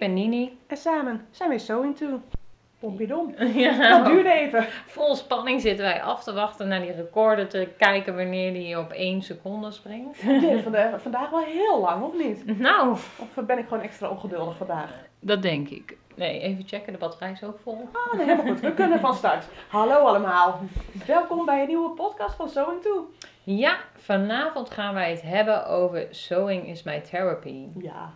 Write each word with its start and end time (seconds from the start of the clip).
ben 0.00 0.14
Nini. 0.14 0.58
en 0.66 0.76
samen 0.76 1.26
zijn 1.30 1.50
we 1.50 1.58
Sewing 1.58 1.96
To. 1.96 2.20
Pompiedom. 2.78 3.34
Ja. 3.54 3.98
Dat 3.98 4.06
duurde 4.06 4.30
even. 4.32 4.66
Vol 4.86 5.14
spanning 5.14 5.60
zitten 5.60 5.84
wij 5.84 6.02
af 6.02 6.22
te 6.24 6.32
wachten 6.32 6.68
naar 6.68 6.80
die 6.80 6.92
recorder 6.92 7.48
te 7.48 7.68
kijken 7.78 8.16
wanneer 8.16 8.52
die 8.52 8.78
op 8.78 8.90
één 8.90 9.22
seconde 9.22 9.70
springt. 9.70 10.22
Nee, 10.42 10.62
vandaag, 10.62 11.02
vandaag 11.02 11.30
wel 11.30 11.40
heel 11.44 11.80
lang, 11.80 12.02
of 12.02 12.14
niet? 12.14 12.58
Nou, 12.58 12.90
Of 12.92 13.34
ben 13.46 13.58
ik 13.58 13.64
gewoon 13.68 13.82
extra 13.82 14.08
ongeduldig 14.08 14.56
vandaag? 14.56 14.90
dat 15.20 15.42
denk 15.42 15.68
ik. 15.68 15.96
Nee, 16.14 16.40
even 16.40 16.64
checken, 16.66 16.92
de 16.92 16.98
batterij 16.98 17.30
is 17.32 17.42
ook 17.44 17.58
vol. 17.62 17.88
Ah, 17.92 18.12
nee, 18.18 18.26
helemaal 18.26 18.46
goed. 18.52 18.60
We 18.60 18.74
kunnen 18.74 19.00
van 19.00 19.14
start. 19.14 19.44
Hallo 19.68 19.94
allemaal. 19.94 20.60
Welkom 21.06 21.44
bij 21.44 21.60
een 21.60 21.68
nieuwe 21.68 21.90
podcast 21.90 22.34
van 22.34 22.48
Sewing 22.48 22.82
To. 22.82 23.10
Ja, 23.42 23.76
vanavond 23.96 24.70
gaan 24.70 24.94
wij 24.94 25.10
het 25.10 25.22
hebben 25.22 25.66
over 25.66 26.06
Sewing 26.10 26.66
is 26.66 26.82
my 26.82 27.00
therapy. 27.00 27.66
Ja, 27.78 28.12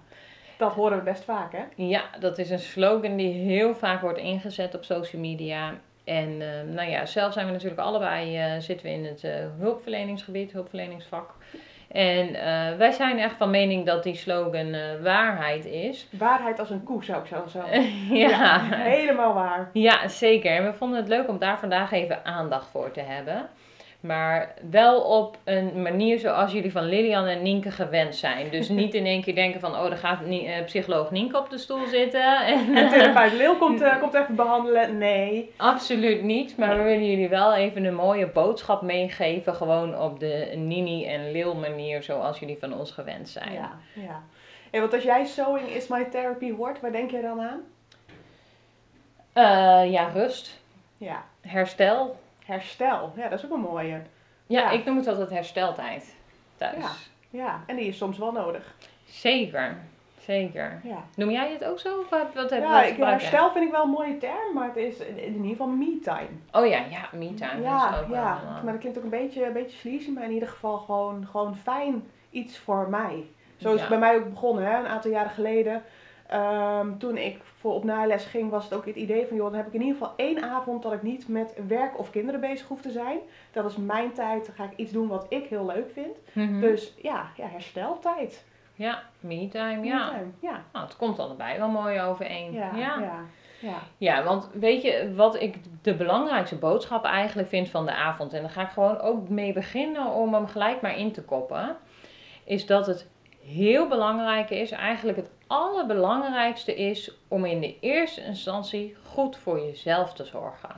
dat 0.56 0.72
horen 0.72 0.98
we 0.98 1.04
best 1.04 1.24
vaak, 1.24 1.52
hè? 1.52 1.62
Ja, 1.74 2.02
dat 2.20 2.38
is 2.38 2.50
een 2.50 2.58
slogan 2.58 3.16
die 3.16 3.32
heel 3.32 3.74
vaak 3.74 4.00
wordt 4.00 4.18
ingezet 4.18 4.74
op 4.74 4.84
social 4.84 5.22
media. 5.22 5.74
En 6.04 6.40
eh, 6.40 6.74
nou 6.74 6.90
ja, 6.90 7.06
zelf 7.06 7.32
zijn 7.32 7.46
we 7.46 7.52
natuurlijk 7.52 7.80
allebei, 7.80 8.38
eh, 8.38 8.52
zitten 8.58 8.86
we 8.86 8.92
in 8.92 9.04
het 9.04 9.24
eh, 9.24 9.32
hulpverleningsgebied, 9.58 10.52
hulpverleningsvak. 10.52 11.30
En 11.88 12.32
wij 12.78 12.90
zijn 12.90 13.18
echt 13.18 13.36
van 13.36 13.50
mening 13.50 13.86
dat 13.86 14.02
die 14.02 14.14
slogan 14.14 15.00
waarheid 15.02 15.64
is. 15.64 16.08
Waarheid 16.10 16.58
als 16.58 16.70
een 16.70 16.82
koe, 16.82 17.04
zou 17.04 17.20
ik 17.20 17.26
zo 17.26 17.44
zeggen. 17.46 17.82
ja. 18.28 18.60
Helemaal 18.70 19.34
waar. 19.34 19.70
ja, 19.72 20.08
zeker. 20.08 20.50
En 20.50 20.64
we 20.64 20.72
vonden 20.72 20.98
het 20.98 21.08
leuk 21.08 21.28
om 21.28 21.38
daar 21.38 21.58
vandaag 21.58 21.92
even 21.92 22.24
aandacht 22.24 22.68
voor 22.70 22.90
te 22.90 23.00
hebben. 23.00 23.48
Maar 24.06 24.54
wel 24.70 25.00
op 25.00 25.38
een 25.44 25.82
manier 25.82 26.18
zoals 26.18 26.52
jullie 26.52 26.72
van 26.72 26.84
Lilian 26.84 27.26
en 27.26 27.42
Nienke 27.42 27.70
gewend 27.70 28.14
zijn. 28.14 28.50
Dus 28.50 28.68
niet 28.82 28.94
in 28.94 29.06
één 29.06 29.22
keer 29.22 29.34
denken 29.34 29.60
van, 29.60 29.70
oh, 29.70 29.88
daar 29.88 29.96
gaat 29.96 30.22
eh, 30.22 30.64
psycholoog 30.64 31.10
Nienke 31.10 31.38
op 31.38 31.50
de 31.50 31.58
stoel 31.58 31.86
zitten. 31.86 32.46
En, 32.46 32.76
En 32.76 32.88
therapeut 32.88 33.32
Lil 33.32 33.56
komt, 33.56 33.80
eh, 33.80 34.00
komt 34.00 34.14
even 34.14 34.34
behandelen. 34.34 34.98
Nee. 34.98 35.52
Absoluut 35.56 36.22
niet, 36.22 36.56
maar 36.56 36.76
we 36.76 36.82
willen 36.82 37.10
jullie 37.10 37.28
wel 37.28 37.54
even 37.54 37.84
een 37.84 37.94
mooie 37.94 38.26
boodschap 38.26 38.82
meegeven. 38.82 39.54
Gewoon 39.54 39.98
op 39.98 40.20
de 40.20 40.52
Nini 40.56 41.06
en 41.06 41.32
Lil 41.32 41.54
manier 41.54 42.02
zoals 42.02 42.38
jullie 42.38 42.58
van 42.60 42.78
ons 42.78 42.90
gewend 42.90 43.28
zijn. 43.28 43.52
Ja, 43.52 43.78
ja. 43.92 44.22
En 44.70 44.80
want 44.80 44.92
als 44.92 45.02
jij 45.02 45.24
Sewing 45.24 45.68
is 45.68 45.88
my 45.88 46.04
therapy 46.04 46.52
hoort, 46.52 46.80
waar 46.80 46.92
denk 46.92 47.10
je 47.10 47.20
dan 47.20 47.40
aan? 47.40 47.60
Eh, 49.32 49.92
ja, 49.92 50.08
rust, 50.08 50.60
Ja, 50.96 51.24
herstel. 51.40 52.16
Herstel. 52.44 53.12
Ja, 53.16 53.28
dat 53.28 53.38
is 53.38 53.44
ook 53.44 53.52
een 53.52 53.60
mooie. 53.60 53.88
Ja, 54.46 54.60
Ja. 54.60 54.70
ik 54.70 54.84
noem 54.84 54.96
het 54.96 55.06
altijd 55.08 55.30
hersteltijd 55.30 56.14
thuis. 56.56 56.74
Ja. 56.82 56.90
Ja, 57.30 57.60
en 57.66 57.76
die 57.76 57.86
is 57.86 57.96
soms 57.96 58.18
wel 58.18 58.32
nodig. 58.32 58.74
Zeker, 59.04 59.76
zeker. 60.20 60.80
Ja, 60.84 60.96
Noem 61.16 61.30
jij 61.30 61.50
het 61.52 61.64
ook 61.64 61.78
zo? 61.78 61.98
Of 61.98 62.08
wat, 62.08 62.34
wat, 62.34 62.50
heb- 62.50 62.62
ja 62.62 62.82
ik, 62.82 62.96
herstel 62.96 63.50
vind 63.52 63.64
ik 63.64 63.70
wel 63.70 63.82
een 63.82 63.90
mooie 63.90 64.18
term, 64.18 64.54
maar 64.54 64.66
het 64.66 64.76
is 64.76 64.98
in 64.98 65.34
ieder 65.34 65.48
geval 65.48 65.66
me-time. 65.66 66.28
Oh 66.52 66.66
ja, 66.66 66.78
ja, 66.90 67.08
me-time. 67.12 67.62
Ja, 67.62 67.90
is 67.94 67.98
ook 68.00 68.06
wel, 68.08 68.16
ja. 68.22 68.40
eh, 68.56 68.62
maar 68.62 68.72
dat 68.72 68.80
klinkt 68.80 68.98
ook 68.98 69.04
een 69.04 69.10
beetje, 69.10 69.46
een 69.46 69.52
beetje 69.52 69.76
sleazy, 69.78 70.10
maar 70.10 70.24
in 70.24 70.30
ieder 70.32 70.48
geval 70.48 70.78
gewoon, 70.78 71.26
gewoon 71.30 71.56
fijn 71.56 72.04
iets 72.30 72.58
voor 72.58 72.88
mij. 72.88 73.24
Zo 73.56 73.72
is 73.74 73.80
het 73.80 73.88
bij 73.88 73.98
mij 73.98 74.16
ook 74.16 74.30
begonnen, 74.30 74.64
hè, 74.64 74.78
een 74.78 74.86
aantal 74.86 75.10
jaren 75.10 75.30
geleden. 75.30 75.82
Ehm, 76.34 76.96
toen 76.98 77.16
ik 77.16 77.40
voor 77.42 77.74
op 77.74 77.84
naailes 77.84 78.24
ging, 78.24 78.50
was 78.50 78.64
het 78.64 78.74
ook 78.74 78.86
het 78.86 78.96
idee 78.96 79.26
van, 79.26 79.36
joh, 79.36 79.46
dan 79.46 79.56
heb 79.56 79.66
ik 79.66 79.72
in 79.72 79.80
ieder 79.80 79.96
geval 79.96 80.12
één 80.16 80.42
avond 80.42 80.82
dat 80.82 80.92
ik 80.92 81.02
niet 81.02 81.28
met 81.28 81.54
werk 81.68 81.98
of 81.98 82.10
kinderen 82.10 82.40
bezig 82.40 82.66
hoef 82.66 82.80
te 82.80 82.90
zijn. 82.90 83.18
Dat 83.52 83.70
is 83.70 83.76
mijn 83.76 84.12
tijd, 84.12 84.46
dan 84.46 84.54
ga 84.54 84.64
ik 84.64 84.76
iets 84.76 84.92
doen 84.92 85.08
wat 85.08 85.26
ik 85.28 85.46
heel 85.46 85.66
leuk 85.66 85.90
vind. 85.92 86.16
mhm. 86.32 86.60
Dus 86.60 86.94
ja, 87.02 87.30
ja 87.36 87.46
hersteltijd. 87.46 88.44
Ja, 88.74 89.02
me-time, 89.20 89.84
ja. 89.86 90.20
Ja, 90.40 90.64
Nou, 90.72 90.84
het 90.84 90.96
komt 90.96 91.18
allebei 91.18 91.58
wel 91.58 91.68
mooi 91.68 92.00
overeen. 92.00 92.52
ja, 92.52 92.70
ja. 92.74 92.98
ja. 93.00 93.20
ja. 93.58 93.78
Ja, 93.98 94.24
want 94.24 94.50
weet 94.52 94.82
je 94.82 95.12
wat 95.16 95.40
ik 95.40 95.56
de 95.82 95.94
belangrijkste 95.94 96.56
boodschap 96.56 97.04
eigenlijk 97.04 97.48
vind 97.48 97.68
van 97.68 97.86
de 97.86 97.94
avond, 97.94 98.32
en 98.32 98.40
daar 98.40 98.50
ga 98.50 98.62
ik 98.62 98.70
gewoon 98.70 98.98
ook 99.00 99.28
mee 99.28 99.52
beginnen 99.52 100.06
om 100.06 100.34
hem 100.34 100.46
gelijk 100.46 100.80
maar 100.80 100.98
in 100.98 101.12
te 101.12 101.22
koppen, 101.22 101.76
is 102.44 102.66
dat 102.66 102.86
het 102.86 103.12
heel 103.44 103.88
belangrijk 103.88 104.50
is, 104.50 104.70
eigenlijk 104.70 105.18
het 105.18 105.30
allerbelangrijkste 105.46 106.74
is 106.74 107.10
om 107.28 107.44
in 107.44 107.60
de 107.60 107.78
eerste 107.80 108.24
instantie 108.24 108.96
goed 109.12 109.36
voor 109.36 109.60
jezelf 109.60 110.12
te 110.12 110.24
zorgen. 110.24 110.70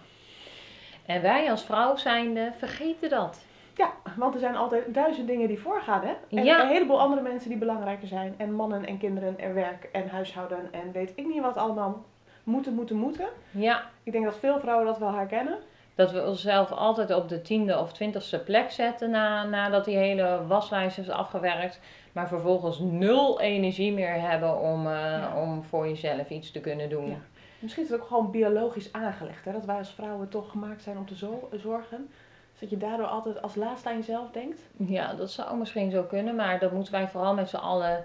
En 1.06 1.22
wij 1.22 1.50
als 1.50 1.65
vrouw 1.65 1.97
zijnde 1.97 2.53
vergeten 2.59 3.10
dat. 3.10 3.44
Ja, 3.75 3.91
want 4.16 4.34
er 4.34 4.41
zijn 4.41 4.56
altijd 4.56 4.94
duizend 4.94 5.26
dingen 5.26 5.49
die 5.49 5.59
voorgaan, 5.59 6.03
hè? 6.05 6.12
En 6.38 6.44
Ja. 6.44 6.60
een 6.62 6.69
heleboel 6.69 7.00
andere 7.00 7.22
mensen 7.22 7.49
die 7.50 7.59
belangrijker 7.59 8.09
zijn. 8.09 8.34
En 8.37 8.53
mannen 8.53 8.87
en 8.87 8.99
kinderen 8.99 9.38
en 9.38 9.55
werk 9.55 9.88
en 9.93 10.09
huishouden 10.09 10.69
en 10.72 10.93
weet 10.93 11.12
ik 11.15 11.26
niet 11.26 11.43
wat 11.43 11.56
allemaal 11.56 12.05
moeten, 12.44 12.75
moeten, 12.75 12.97
moeten. 12.97 13.26
Ja, 13.50 13.82
Ik 14.03 14.12
denk 14.12 14.25
dat 14.25 14.38
veel 14.38 14.60
vrouwen 14.60 14.87
dat 14.87 14.99
wel 14.99 15.12
herkennen. 15.15 15.59
dat 15.94 16.10
we 16.12 16.26
onszelf 16.26 16.72
altijd 16.72 17.15
op 17.15 17.28
de 17.28 17.43
tiende 17.43 17.78
of 17.78 17.93
twintigste 17.93 18.38
plek 18.38 18.71
zetten 18.71 19.10
na, 19.10 19.44
nadat 19.44 19.84
die 19.84 19.97
hele 19.97 20.41
waslijst 20.47 20.99
is 20.99 21.09
afgewerkt. 21.10 21.81
Maar 22.16 22.28
vervolgens 22.28 22.78
nul 22.78 23.41
energie 23.41 23.93
meer 23.93 24.21
hebben 24.21 24.59
om, 24.60 24.87
eh, 24.87 24.93
Ja. 24.93 25.32
om 25.43 25.62
voor 25.62 25.88
jezelf 25.88 26.31
iets 26.31 26.50
te 26.50 26.60
kunnen 26.60 26.88
doen. 26.88 27.09
Ja. 27.09 27.16
Misschien 27.59 27.82
is 27.84 27.91
het 27.91 28.00
ook 28.00 28.06
gewoon 28.06 28.31
biologisch 28.31 28.93
aangelegd, 28.93 29.44
hè? 29.44 29.53
Dat 29.53 29.65
wij 29.65 29.77
als 29.77 29.91
vrouwen 29.93 30.28
toch 30.28 30.50
gemaakt 30.50 30.82
zijn 30.82 30.97
om 30.99 31.06
te 31.06 31.16
zo- 31.16 31.49
zorgen. 31.53 32.09
Dus 32.50 32.60
dat 32.60 32.71
je 32.71 32.76
daardoor 32.76 33.06
altijd 33.06 33.43
als 33.43 33.55
laatste 33.55 33.88
aan 33.88 33.97
jezelf 33.97 34.31
denkt. 34.31 34.60
Ja, 34.76 35.15
dat 35.15 35.31
zou 35.31 35.56
misschien 35.56 35.91
zo 35.91 36.03
kunnen, 36.03 36.34
maar 36.34 36.59
dat 36.59 36.72
moeten 36.72 36.93
wij 36.93 37.09
vooral 37.09 37.34
met 37.34 37.49
z'n 37.49 37.56
allen 37.56 38.05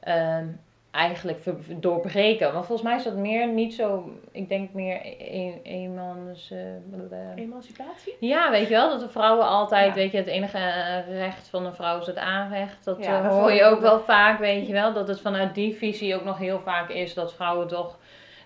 ehm, 0.00 0.46
eigenlijk 0.90 1.42
doorbreken. 1.82 2.52
Want 2.52 2.66
volgens 2.66 2.88
mij 2.88 2.96
is 2.96 3.02
dat 3.04 3.14
meer 3.16 3.48
niet 3.48 3.74
zo, 3.74 4.10
ik 4.32 4.48
denk 4.48 4.72
meer 4.72 5.00
een, 5.18 5.60
eenmans... 5.62 6.50
eh. 6.50 7.36
Emancipatie? 7.36 8.16
Ja, 8.20 8.50
weet 8.50 8.68
je 8.68 8.74
wel, 8.74 8.88
dat 8.90 9.00
de 9.00 9.08
vrouwen 9.08 9.46
altijd, 9.46 9.86
Ja. 9.88 9.94
weet 9.94 10.10
je, 10.12 10.16
het 10.16 10.26
enige 10.26 10.58
eh, 10.58 11.18
recht 11.18 11.48
van 11.48 11.66
een 11.66 11.74
vrouw 11.74 11.98
is 11.98 12.06
het 12.06 12.16
aanrecht. 12.16 12.84
Dat 12.84 13.04
Ja, 13.04 13.22
eh, 13.22 13.28
hoor 13.28 13.52
je 13.52 13.64
ook 13.64 13.80
wel 13.80 14.00
vaak, 14.00 14.38
weet 14.38 14.66
je 14.66 14.72
wel. 14.72 14.92
Dat 14.92 15.08
het 15.08 15.20
vanuit 15.20 15.54
die 15.54 15.76
visie 15.76 16.14
ook 16.14 16.24
nog 16.24 16.38
heel 16.38 16.60
vaak 16.60 16.88
is 16.88 17.14
dat 17.14 17.34
vrouwen 17.34 17.66
toch 17.68 17.96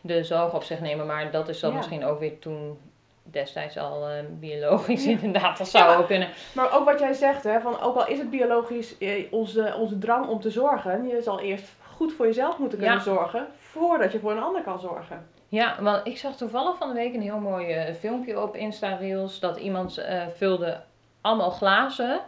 de 0.01 0.25
zorg 0.25 0.55
op 0.55 0.63
zich 0.63 0.81
nemen. 0.81 1.07
Maar 1.07 1.31
dat 1.31 1.49
is 1.49 1.61
dan 1.61 1.71
Ja. 1.71 1.77
misschien 1.77 2.05
ook 2.05 2.19
weer 2.19 2.39
toen 2.39 2.79
destijds 3.23 3.79
al 3.79 4.09
eh, 4.09 4.13
biologisch 4.31 5.07
inderdaad. 5.21 5.59
Dat 5.59 5.69
zou 5.69 5.91
Ja. 5.91 5.97
ook 5.97 6.07
kunnen. 6.07 6.29
Maar 6.55 6.73
ook 6.79 6.85
wat 6.85 6.99
jij 6.99 7.13
zegt, 7.13 7.45
hè, 7.45 7.61
van 7.61 7.81
ook 7.81 7.97
al 7.97 8.07
is 8.07 8.19
het 8.19 8.31
biologisch 8.31 8.99
eh, 8.99 9.25
onze, 9.31 9.75
onze 9.79 9.99
drang 9.99 10.27
om 10.29 10.41
te 10.41 10.51
zorgen, 10.51 11.07
je 11.09 11.23
zal 11.23 11.41
eerst 11.41 11.73
goed 11.97 12.13
voor 12.13 12.27
jezelf 12.27 12.59
moeten 12.59 12.79
kunnen 12.79 12.97
Ja. 12.97 13.03
zorgen 13.03 13.47
voordat 13.59 14.13
je 14.13 14.19
voor 14.19 14.31
een 14.31 14.43
ander 14.43 14.63
kan 14.63 14.81
zorgen. 14.81 15.27
Ja, 15.49 15.77
want 15.81 16.07
ik 16.07 16.19
zag 16.19 16.37
toevallig 16.37 16.77
van 16.77 16.89
de 16.89 16.95
week 16.95 17.15
een 17.15 17.21
heel 17.23 17.39
mooi 17.39 17.67
eh, 17.73 17.95
filmpje 17.95 18.41
op 18.41 18.57
Insta 18.57 18.95
Reels. 18.95 19.41
Dat 19.41 19.57
iemand 19.57 19.99
eh, 19.99 20.23
vulde 20.37 20.81
allemaal 21.21 21.51
glazen. 21.51 22.21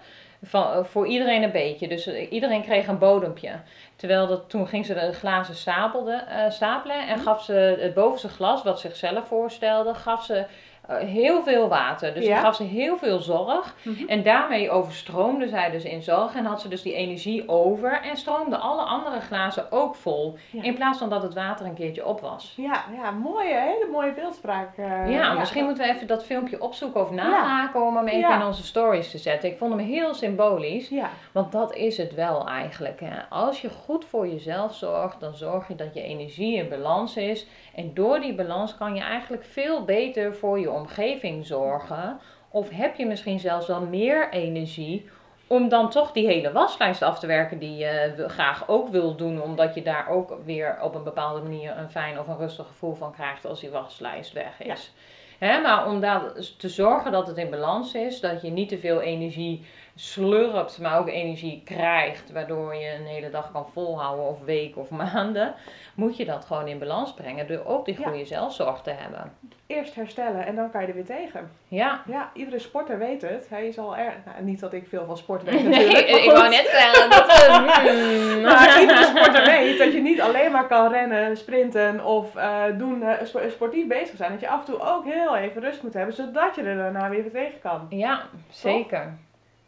Van, 0.43 0.73
eh, 0.73 0.85
voor 0.85 1.07
iedereen 1.07 1.43
een 1.43 1.53
beetje. 1.53 1.89
Dus 1.89 2.09
iedereen 2.29 2.63
kreeg 2.63 2.87
een 2.87 2.99
bodempje. 2.99 3.51
Terwijl 3.97 4.27
dat, 4.27 4.51
toen 4.51 4.69
ging 4.69 4.87
ze 4.87 4.95
de 4.95 5.13
glazen 5.13 5.55
stapelde, 5.55 6.25
stapelen. 6.49 7.07
En 7.09 7.19
gaf 7.19 7.43
ze 7.43 7.77
het 7.81 7.95
bovenste 7.95 8.29
glas, 8.29 8.63
wat 8.63 8.81
zichzelf 8.81 9.27
voorstelde, 9.27 9.95
gaf 9.95 10.25
ze 10.25 10.45
eh, 10.87 10.97
heel 10.97 11.43
veel 11.43 11.69
water. 11.69 12.15
Dus 12.15 12.27
Ja. 12.27 12.41
gaf 12.41 12.55
ze 12.57 12.63
heel 12.63 12.97
veel 12.99 13.19
zorg. 13.21 13.75
En 14.07 14.23
daarmee 14.23 14.71
overstroomde 14.71 15.49
zij 15.49 15.71
dus 15.71 15.85
in 15.85 16.03
zorg. 16.03 16.35
En 16.35 16.45
had 16.45 16.61
ze 16.61 16.69
dus 16.69 16.83
die 16.83 16.95
energie 16.95 17.49
over. 17.49 18.01
En 18.03 18.17
stroomde 18.17 18.57
alle 18.57 18.83
andere 18.83 19.21
glazen 19.21 19.73
ook 19.73 19.95
vol. 19.95 20.37
Ja. 20.51 20.63
In 20.63 20.75
plaats 20.75 20.99
van 20.99 21.09
dat 21.09 21.23
het 21.23 21.35
water 21.35 21.67
een 21.67 21.75
keertje 21.75 22.07
op 22.07 22.21
was. 22.21 22.53
Ja, 22.57 22.85
ja 23.03 23.11
mooie, 23.11 23.55
hele 23.55 23.89
mooie 23.93 24.13
beeldspraak. 24.13 24.77
eh, 24.77 25.11
Ja, 25.11 25.33
misschien 25.33 25.65
moeten 25.65 25.85
we 25.87 25.93
even 25.95 26.07
dat 26.07 26.25
filmpje 26.25 26.61
opzoeken 26.63 27.01
of 27.01 27.09
Ja. 27.09 27.15
nahaken 27.15 27.83
om 27.83 27.97
hem 27.97 28.07
even 28.09 28.35
in 28.35 28.47
onze 28.47 28.65
stories 28.65 29.11
te 29.11 29.19
zetten. 29.19 29.51
Ik 29.51 29.59
vond 29.59 29.71
hem 29.75 29.85
heel 29.87 30.15
symbolisch, 30.15 30.89
Ja, 30.89 31.11
want 31.33 31.53
dat 31.53 31.75
is 31.75 31.97
het 31.97 32.15
wel 32.15 32.47
eigenlijk. 32.49 33.01
Hè. 33.01 33.17
Als 33.29 33.61
je 33.61 33.69
goed 33.71 34.05
voor 34.05 34.29
jezelf 34.29 34.75
zorgt, 34.75 35.21
dan 35.21 35.35
zorg 35.35 35.69
je 35.69 35.75
dat 35.75 35.95
je 35.95 36.03
energie 36.03 36.57
in 36.57 36.69
balans 36.69 37.17
is. 37.17 37.47
En 37.75 37.95
door 37.95 38.21
die 38.21 38.35
balans 38.35 38.77
kan 38.77 38.95
je 38.95 39.01
eigenlijk 39.03 39.45
veel 39.45 39.85
beter 39.85 40.35
voor 40.35 40.59
je 40.59 40.71
omgeving 40.77 41.47
zorgen. 41.47 42.19
Of 42.51 42.71
heb 42.71 42.97
je 42.97 43.07
misschien 43.07 43.41
zelfs 43.41 43.67
wel 43.67 43.81
meer 43.81 44.33
energie 44.33 45.09
om 45.47 45.69
dan 45.69 45.91
toch 45.91 46.13
die 46.13 46.27
hele 46.27 46.53
waslijst 46.53 47.03
af 47.03 47.19
te 47.19 47.27
werken 47.27 47.59
die 47.59 47.77
je 47.77 48.13
wil- 48.17 48.29
graag 48.29 48.69
ook 48.69 48.89
wil 48.89 49.17
doen. 49.17 49.43
Omdat 49.43 49.75
je 49.75 49.83
daar 49.83 50.09
ook 50.09 50.37
weer 50.45 50.79
op 50.83 50.95
een 50.95 51.05
bepaalde 51.05 51.41
manier 51.41 51.79
een 51.79 51.91
fijn 51.91 52.19
of 52.19 52.29
een 52.29 52.37
rustig 52.37 52.67
gevoel 52.67 52.95
van 52.95 53.13
krijgt 53.13 53.47
als 53.47 53.61
die 53.61 53.71
waslijst 53.71 54.33
weg 54.33 54.63
is. 54.63 54.93
Maar 55.41 55.87
om 55.87 56.01
daar 56.01 56.23
te 56.59 56.69
zorgen 56.69 57.13
dat 57.13 57.27
het 57.27 57.37
in 57.37 57.51
balans 57.51 57.95
is, 57.95 58.21
dat 58.21 58.43
je 58.43 58.51
niet 58.51 58.69
te 58.69 58.79
veel 58.79 59.01
energie 59.01 59.67
slurpt, 59.99 60.79
maar 60.81 60.99
ook 60.99 61.09
energie 61.09 61.63
krijgt, 61.65 62.33
waardoor 62.33 62.75
je 62.75 62.95
een 62.95 63.07
hele 63.07 63.31
dag 63.31 63.53
kan 63.53 63.67
volhouden 63.73 64.27
of 64.29 64.45
weken 64.45 64.81
of 64.81 64.91
maanden, 64.91 65.55
moet 65.95 66.17
je 66.17 66.25
dat 66.25 66.45
gewoon 66.45 66.67
in 66.69 66.79
balans 66.79 67.15
brengen 67.15 67.47
door 67.47 67.65
ook 67.65 67.85
die 67.85 67.97
Ja. 68.01 68.09
goede 68.09 68.25
zelfzorg 68.25 68.81
te 68.81 68.91
hebben. 68.91 69.33
eerst 69.67 69.95
herstellen 69.95 70.47
en 70.47 70.55
dan 70.57 70.71
kan 70.71 70.81
je 70.81 70.87
er 70.87 70.95
weer 70.95 71.05
tegen. 71.05 71.51
Ja. 71.69 72.03
Ja, 72.07 72.31
iedere 72.35 72.59
sporter 72.59 72.99
weet 72.99 73.23
het. 73.23 73.47
Hij 73.51 73.67
is 73.67 73.79
al 73.79 73.97
erg. 73.97 74.15
Nou, 74.25 74.43
niet 74.45 74.61
dat 74.61 74.73
ik 74.73 74.87
veel 74.89 75.05
van 75.07 75.17
sport 75.17 75.43
weet 75.43 75.55
Nee, 75.63 75.71
natuurlijk. 75.71 76.11
maar 76.11 76.21
ik 76.21 76.31
wou 76.31 76.49
net 76.49 76.69
zeggen 76.71 77.11
dat. 77.11 77.33
hmm. 77.87 78.41
Maar 78.43 78.81
iedere 78.81 79.05
sporter 79.05 79.45
weet 79.45 79.79
dat 79.79 79.93
je 79.93 80.01
niet 80.01 80.21
alleen 80.21 80.51
maar 80.53 80.67
kan 80.67 80.91
rennen, 80.93 81.37
sprinten 81.37 82.05
of 82.05 82.37
eh, 82.37 82.63
doen, 82.79 83.03
eh, 83.03 83.27
spo- 83.27 83.49
sportief 83.49 83.87
bezig 83.87 84.17
zijn. 84.17 84.31
Dat 84.31 84.41
je 84.41 84.49
af 84.49 84.59
en 84.59 84.65
toe 84.73 84.81
ook 84.81 85.05
heel 85.05 85.37
even 85.37 85.63
rust 85.63 85.83
moet 85.83 85.95
hebben, 85.95 86.15
zodat 86.15 86.55
je 86.55 86.63
er 86.63 86.77
daarna 86.77 87.09
weer 87.09 87.31
tegen 87.31 87.61
kan. 87.63 87.87
Ja, 87.91 88.23
zeker. 88.51 89.19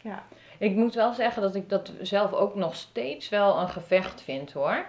Ja. 0.02 0.22
Ik 0.58 0.74
moet 0.74 0.94
wel 0.94 1.12
zeggen 1.12 1.42
dat 1.42 1.54
ik 1.54 1.68
dat 1.68 1.92
zelf 2.00 2.32
ook 2.32 2.54
nog 2.54 2.74
steeds 2.74 3.28
wel 3.28 3.58
een 3.58 3.68
gevecht 3.68 4.22
vind 4.22 4.52
hoor. 4.52 4.86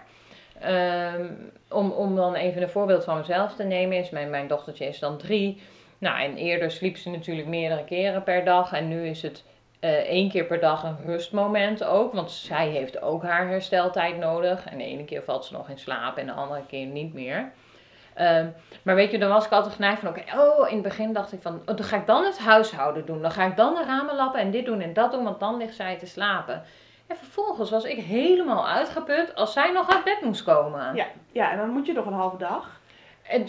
Ehm, 0.60 1.26
om, 1.70 1.92
om 1.92 2.16
dan 2.16 2.36
even 2.36 2.62
een 2.62 2.70
voorbeeld 2.70 3.04
van 3.04 3.18
mezelf 3.18 3.56
te 3.56 3.64
nemen, 3.64 3.98
is 3.98 4.10
mijn, 4.10 4.30
mijn 4.30 4.48
dochtertje 4.48 4.86
is 4.86 5.00
dan 5.00 5.18
drie. 5.18 5.62
Nou, 5.98 6.22
en 6.22 6.38
eerder 6.38 6.72
sliep 6.72 6.98
ze 6.98 7.10
natuurlijk 7.10 7.48
meerdere 7.48 7.84
keren 7.84 8.24
per 8.24 8.46
dag. 8.46 8.74
En 8.74 8.88
nu 8.88 9.08
is 9.08 9.22
het 9.22 9.44
eh, 9.80 9.92
één 9.92 10.30
keer 10.30 10.46
per 10.46 10.60
dag 10.60 10.84
een 10.84 10.98
rustmoment 11.06 11.84
ook. 11.84 12.14
Want 12.14 12.32
zij 12.32 12.70
heeft 12.70 13.02
ook 13.02 13.24
haar 13.24 13.48
hersteltijd 13.48 14.18
nodig. 14.18 14.66
En 14.66 14.78
de 14.78 14.84
ene 14.84 15.06
keer 15.06 15.24
valt 15.24 15.46
ze 15.46 15.54
nog 15.54 15.70
in 15.70 15.78
slaap 15.78 16.18
en 16.18 16.26
de 16.26 16.32
andere 16.32 16.66
keer 16.66 16.86
niet 16.86 17.14
meer. 17.14 17.52
Ehm, 18.14 18.48
maar 18.84 18.96
weet 18.96 19.12
je, 19.12 19.18
dan 19.18 19.30
was 19.30 19.46
ik 19.46 19.52
altijd 19.52 19.74
geneigd 19.74 20.00
van, 20.00 20.10
oké, 20.10 20.24
oh, 20.38 20.68
in 20.68 20.74
het 20.74 20.84
begin 20.84 21.14
dacht 21.14 21.34
ik 21.34 21.42
van, 21.42 21.54
oh, 21.66 21.76
dan 21.76 21.84
ga 21.84 21.98
ik 21.98 22.06
dan 22.08 22.26
het 22.26 22.40
huishouden 22.40 23.06
doen. 23.06 23.22
Dan 23.22 23.32
ga 23.32 23.46
ik 23.46 23.56
dan 23.56 23.76
de 23.76 23.84
ramen 23.84 24.16
lappen 24.16 24.40
en 24.40 24.52
dit 24.52 24.66
doen 24.66 24.82
en 24.82 24.94
dat 24.94 25.12
doen, 25.12 25.24
want 25.24 25.40
dan 25.40 25.58
ligt 25.58 25.76
zij 25.76 25.98
te 25.98 26.06
slapen. 26.06 26.64
En 27.08 27.18
vervolgens 27.18 27.70
was 27.70 27.84
ik 27.84 27.98
helemaal 27.98 28.68
uitgeput 28.68 29.36
als 29.36 29.54
zij 29.54 29.72
nog 29.72 29.90
uit 29.90 30.04
bed 30.04 30.22
moest 30.22 30.44
komen. 30.44 30.96
Ja, 30.96 31.06
ja, 31.32 31.52
en 31.52 31.58
dan 31.58 31.70
moet 31.70 31.86
je 31.86 31.94
nog 31.94 32.06
een 32.06 32.14
halve 32.14 32.38
dag. 32.38 32.80
En, 33.30 33.46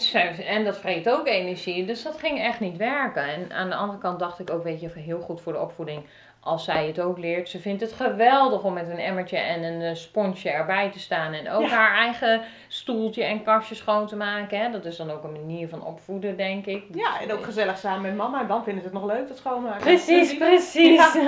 en 0.46 0.64
dat 0.64 0.78
vreet 0.78 1.10
ook 1.10 1.26
energie, 1.26 1.86
dus 1.86 2.02
dat 2.02 2.18
ging 2.18 2.40
echt 2.40 2.60
niet 2.60 2.76
werken. 2.76 3.22
En 3.22 3.52
aan 3.52 3.68
de 3.68 3.74
andere 3.74 3.98
kant 3.98 4.18
dacht 4.18 4.38
ik 4.38 4.50
ook, 4.50 4.64
weet 4.64 4.80
je, 4.80 4.88
heel 4.88 5.20
goed 5.20 5.40
voor 5.40 5.52
de 5.52 5.60
opvoeding. 5.60 6.06
Als 6.42 6.64
zij 6.64 6.86
het 6.86 7.00
ook 7.00 7.18
leert, 7.18 7.48
ze 7.48 7.58
vindt 7.58 7.80
het 7.80 7.92
geweldig 7.92 8.62
om 8.62 8.72
met 8.72 8.88
een 8.88 8.98
emmertje 8.98 9.36
en 9.36 9.62
een 9.62 9.82
eh, 9.82 9.94
sponsje 9.94 10.50
erbij 10.50 10.90
te 10.90 10.98
staan. 10.98 11.32
En 11.32 11.50
ook 11.50 11.62
Ja. 11.62 11.68
haar 11.68 11.96
eigen 11.98 12.40
stoeltje 12.68 13.24
en 13.24 13.42
kastje 13.42 13.74
schoon 13.74 14.06
te 14.06 14.16
maken. 14.16 14.58
Hè? 14.58 14.70
Dat 14.70 14.84
is 14.84 14.96
dan 14.96 15.10
ook 15.10 15.24
een 15.24 15.32
manier 15.32 15.68
van 15.68 15.84
opvoeden, 15.84 16.36
denk 16.36 16.66
ik. 16.66 16.84
Ja, 16.92 17.20
en 17.20 17.32
ook 17.32 17.44
gezellig 17.44 17.78
samen 17.78 18.02
met 18.02 18.16
mama. 18.16 18.40
En 18.40 18.46
dan 18.46 18.64
vinden 18.64 18.82
ze 18.82 18.88
het 18.88 18.98
nog 18.98 19.06
leuk, 19.06 19.28
dat 19.28 19.36
schoonmaken. 19.36 19.80
Precies, 19.80 20.36
precies. 20.36 21.14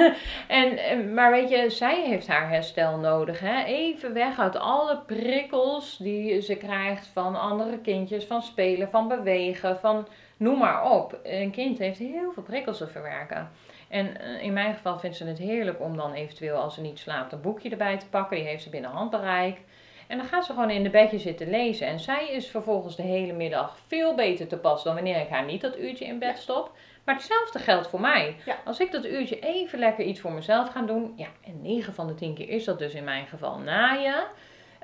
En, 0.48 0.78
en, 0.78 1.14
maar 1.14 1.30
weet 1.30 1.48
je, 1.50 1.70
zij 1.70 2.02
heeft 2.06 2.26
haar 2.26 2.48
herstel 2.48 2.96
nodig. 2.98 3.40
Hè? 3.40 3.62
Even 3.64 4.12
weg 4.12 4.38
uit 4.38 4.56
alle 4.56 4.98
prikkels 5.06 5.96
die 5.96 6.40
ze 6.40 6.56
krijgt 6.56 7.06
van 7.12 7.40
andere 7.40 7.78
kindjes, 7.78 8.24
van 8.24 8.42
spelen, 8.42 8.90
van 8.90 9.08
bewegen, 9.08 9.78
van 9.78 10.06
noem 10.36 10.58
maar 10.58 10.90
op. 10.90 11.18
Een 11.22 11.50
kind 11.50 11.78
heeft 11.78 11.98
heel 11.98 12.32
veel 12.32 12.42
prikkels 12.42 12.78
te 12.78 12.86
verwerken. 12.88 13.50
En 13.92 14.20
eh, 14.20 14.42
in 14.42 14.52
mijn 14.52 14.74
geval 14.74 14.98
vindt 14.98 15.16
ze 15.16 15.24
het 15.24 15.38
heerlijk 15.38 15.80
om 15.80 15.96
dan 15.96 16.12
eventueel, 16.12 16.56
als 16.56 16.74
ze 16.74 16.80
niet 16.80 16.98
slaapt, 16.98 17.32
een 17.32 17.40
boekje 17.40 17.70
erbij 17.70 17.98
te 17.98 18.08
pakken. 18.08 18.36
Die 18.36 18.46
heeft 18.46 18.62
ze 18.62 18.70
binnen 18.70 18.90
handbereik. 18.90 19.60
En 20.06 20.18
dan 20.18 20.26
gaat 20.26 20.44
ze 20.44 20.52
gewoon 20.52 20.70
in 20.70 20.82
de 20.82 20.90
bedje 20.90 21.18
zitten 21.18 21.50
lezen. 21.50 21.86
En 21.86 22.00
zij 22.00 22.28
is 22.30 22.46
vervolgens 22.46 22.96
de 22.96 23.02
hele 23.02 23.32
middag 23.32 23.76
veel 23.86 24.14
beter 24.14 24.46
te 24.46 24.56
pas 24.56 24.84
dan 24.84 24.94
wanneer 24.94 25.20
ik 25.20 25.28
haar 25.28 25.44
niet 25.44 25.60
dat 25.60 25.78
uurtje 25.78 26.04
in 26.04 26.18
bed 26.18 26.38
stop. 26.38 26.76
Maar 27.04 27.14
hetzelfde 27.14 27.58
geldt 27.58 27.88
voor 27.88 28.00
mij. 28.00 28.36
Ja. 28.44 28.56
Als 28.64 28.80
ik 28.80 28.92
dat 28.92 29.04
uurtje 29.04 29.38
even 29.38 29.78
lekker 29.78 30.04
iets 30.04 30.20
voor 30.20 30.32
mezelf 30.32 30.68
ga 30.68 30.82
doen, 30.82 31.12
ja, 31.16 31.28
en 31.44 31.62
9 31.62 31.94
van 31.94 32.06
de 32.06 32.14
10 32.14 32.34
keer 32.34 32.48
is 32.48 32.64
dat 32.64 32.78
dus 32.78 32.94
in 32.94 33.04
mijn 33.04 33.26
geval 33.26 33.58
naaien, 33.58 34.24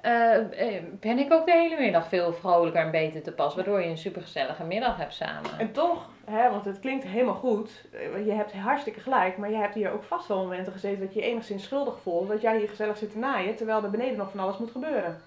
eh, 0.03 0.77
eh, 0.77 0.83
ben 1.01 1.19
ik 1.19 1.33
ook 1.33 1.47
de 1.47 1.53
hele 1.53 1.77
middag 1.81 2.09
veel 2.09 2.33
vrolijker 2.33 2.81
en 2.83 2.91
beter 2.91 3.23
te 3.23 3.33
pas, 3.33 3.55
waardoor 3.55 3.81
je 3.81 3.89
een 3.89 3.99
supergezellige 3.99 4.65
middag 4.65 4.97
hebt 4.97 5.15
samen. 5.15 5.51
En 5.59 5.73
toch, 5.73 6.09
hè, 6.25 6.51
want 6.51 6.65
het 6.65 6.81
klinkt 6.81 7.05
helemaal 7.05 7.35
goed. 7.35 7.85
eh, 7.93 8.27
Je 8.27 8.33
hebt 8.33 8.53
hartstikke 8.53 9.01
gelijk, 9.01 9.37
maar 9.37 9.51
je 9.51 9.57
hebt 9.57 9.75
hier 9.75 9.91
ook 9.93 10.05
vast 10.05 10.29
wel 10.29 10.43
momenten 10.43 10.73
gezeten 10.73 11.01
dat 11.01 11.15
je 11.15 11.21
je 11.21 11.27
enigszins 11.27 11.63
schuldig 11.65 12.01
voelt. 12.03 12.29
Dat 12.29 12.41
jij 12.41 12.59
hier 12.59 12.69
gezellig 12.69 12.97
zit 12.97 13.13
te 13.13 13.19
naaien, 13.19 13.57
terwijl 13.57 13.83
er 13.85 13.91
beneden 13.91 14.17
nog 14.17 14.31
van 14.31 14.41
alles 14.41 14.59
moet 14.59 14.71
gebeuren. 14.71 15.21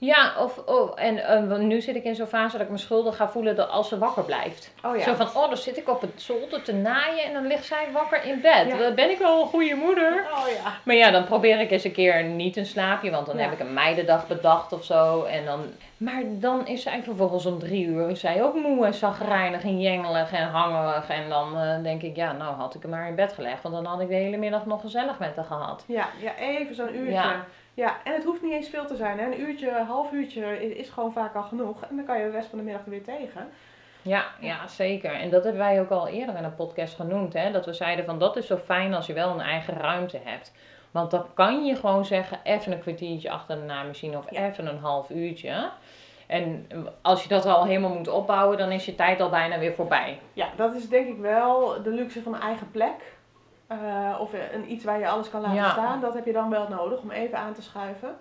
Ja, 0.00 0.34
of, 0.38 0.58
oh, 0.66 0.92
en 0.94 1.24
eh, 1.24 1.58
nu 1.58 1.80
zit 1.80 1.94
ik 1.94 2.04
in 2.04 2.14
zo'n 2.14 2.26
fase 2.26 2.56
dat 2.56 2.66
ik 2.66 2.72
me 2.72 2.78
schuldig 2.78 3.16
ga 3.16 3.28
voelen 3.28 3.56
dat 3.56 3.68
als 3.68 3.88
ze 3.88 3.98
wakker 3.98 4.24
blijft. 4.24 4.72
Oh 4.84 4.96
ja. 4.96 5.02
Zo 5.02 5.14
van, 5.14 5.26
oh, 5.26 5.48
dan 5.48 5.56
zit 5.56 5.76
ik 5.76 5.88
op 5.88 6.00
het 6.00 6.22
zolder 6.22 6.62
te 6.62 6.72
naaien 6.72 7.24
en 7.24 7.32
dan 7.32 7.46
ligt 7.46 7.64
zij 7.64 7.86
wakker 7.92 8.24
in 8.24 8.40
bed. 8.40 8.66
Ja. 8.66 8.76
Dan 8.76 8.94
ben 8.94 9.10
ik 9.10 9.18
wel 9.18 9.40
een 9.40 9.48
goede 9.48 9.74
moeder. 9.74 10.26
Oh 10.32 10.48
ja. 10.48 10.72
Maar 10.82 10.94
ja, 10.94 11.10
dan 11.10 11.24
probeer 11.24 11.60
ik 11.60 11.70
eens 11.70 11.84
een 11.84 11.92
keer 11.92 12.24
niet 12.24 12.56
een 12.56 12.66
slaapje, 12.66 13.10
want 13.10 13.26
dan 13.26 13.38
heb 13.38 13.52
ik 13.52 13.60
een 13.60 13.74
meidendag 13.74 14.26
bedacht 14.26 14.72
of 14.72 14.84
zo. 14.84 15.22
En 15.22 15.44
dan, 15.44 15.60
maar 15.96 16.22
dan 16.26 16.66
is 16.66 16.82
zij 16.82 17.02
vervolgens 17.02 17.46
om 17.46 17.58
drie 17.58 17.86
uur 17.86 18.10
is 18.10 18.20
zij 18.20 18.42
ook 18.42 18.54
moe 18.54 18.86
en 18.86 18.94
zagrijnig 18.94 19.62
en 19.62 19.80
jengelig 19.80 20.32
en 20.32 20.48
hangerig. 20.48 21.08
En 21.08 21.28
dan 21.28 21.58
eh, 21.58 21.82
denk 21.82 22.02
ik, 22.02 22.16
ja, 22.16 22.32
nou 22.32 22.54
had 22.54 22.74
ik 22.74 22.82
hem 22.82 22.90
maar 22.90 23.08
in 23.08 23.14
bed 23.14 23.32
gelegd, 23.32 23.62
want 23.62 23.74
dan 23.74 23.84
had 23.84 24.00
ik 24.00 24.08
de 24.08 24.14
hele 24.14 24.36
middag 24.36 24.66
nog 24.66 24.80
gezellig 24.80 25.18
met 25.18 25.36
haar 25.36 25.44
gehad. 25.44 25.84
Ja, 25.86 26.08
ja, 26.20 26.36
even 26.36 26.74
zo'n 26.74 26.96
uurtje. 26.96 27.34
Ja. 27.78 27.96
En 28.04 28.12
het 28.12 28.24
hoeft 28.24 28.42
niet 28.42 28.52
eens 28.52 28.68
veel 28.68 28.86
te 28.86 28.96
zijn. 28.96 29.18
Hè. 29.18 29.24
Een 29.26 29.40
uurtje, 29.40 29.70
een 29.70 29.86
half 29.86 30.12
uurtje 30.12 30.64
is, 30.64 30.72
is 30.72 30.88
gewoon 30.90 31.12
vaak 31.12 31.34
al 31.34 31.42
genoeg. 31.42 31.82
En 31.82 31.96
dan 31.96 32.04
kan 32.04 32.18
je 32.18 32.24
de 32.24 32.30
rest 32.30 32.48
van 32.48 32.58
de 32.58 32.64
middag 32.64 32.84
er 32.84 32.90
weer 32.90 33.04
tegen. 33.04 33.48
Ja, 34.02 34.24
ja, 34.40 34.68
zeker. 34.68 35.12
En 35.12 35.30
dat 35.30 35.42
hebben 35.44 35.62
wij 35.62 35.80
ook 35.80 35.90
al 35.90 36.08
eerder 36.08 36.36
in 36.36 36.44
een 36.44 36.54
podcast 36.54 36.94
genoemd. 36.94 37.32
Hè? 37.32 37.50
Dat 37.52 37.66
we 37.66 37.72
zeiden 37.72 38.04
van 38.04 38.18
dat 38.18 38.36
is 38.36 38.46
zo 38.46 38.56
fijn 38.56 38.94
als 38.94 39.06
je 39.06 39.12
wel 39.12 39.30
een 39.30 39.40
eigen 39.40 39.74
ruimte 39.74 40.18
hebt. 40.24 40.52
Want 40.90 41.10
dan 41.10 41.26
kan 41.34 41.64
je 41.64 41.76
gewoon 41.76 42.04
zeggen, 42.04 42.40
even 42.42 42.72
een 42.72 42.80
kwartiertje 42.80 43.30
achter 43.30 43.56
de 43.56 43.62
naaimachine 43.62 44.18
of 44.18 44.30
Ja. 44.30 44.46
even 44.46 44.66
een 44.66 44.78
half 44.78 45.10
uurtje. 45.10 45.70
En 46.26 46.66
als 47.02 47.22
je 47.22 47.28
dat 47.28 47.46
al 47.46 47.64
helemaal 47.64 47.94
moet 47.94 48.08
opbouwen, 48.08 48.58
dan 48.58 48.70
is 48.70 48.84
je 48.84 48.94
tijd 48.94 49.20
al 49.20 49.28
bijna 49.30 49.58
weer 49.58 49.74
voorbij. 49.74 50.18
Ja, 50.32 50.48
dat 50.56 50.74
is 50.74 50.88
denk 50.88 51.08
ik 51.08 51.18
wel 51.18 51.82
de 51.82 51.90
luxe 51.90 52.22
van 52.22 52.34
een 52.34 52.40
eigen 52.40 52.70
plek. 52.70 53.16
Eh, 53.68 54.16
of 54.20 54.32
een, 54.52 54.72
iets 54.72 54.84
waar 54.84 54.98
je 54.98 55.08
alles 55.08 55.30
kan 55.30 55.40
laten 55.40 55.56
Ja. 55.56 55.70
staan. 55.70 56.00
Dat 56.00 56.14
heb 56.14 56.24
je 56.26 56.32
dan 56.32 56.50
wel 56.50 56.68
nodig 56.68 57.00
om 57.00 57.10
even 57.10 57.38
aan 57.38 57.52
te 57.54 57.62
schuiven. 57.62 58.16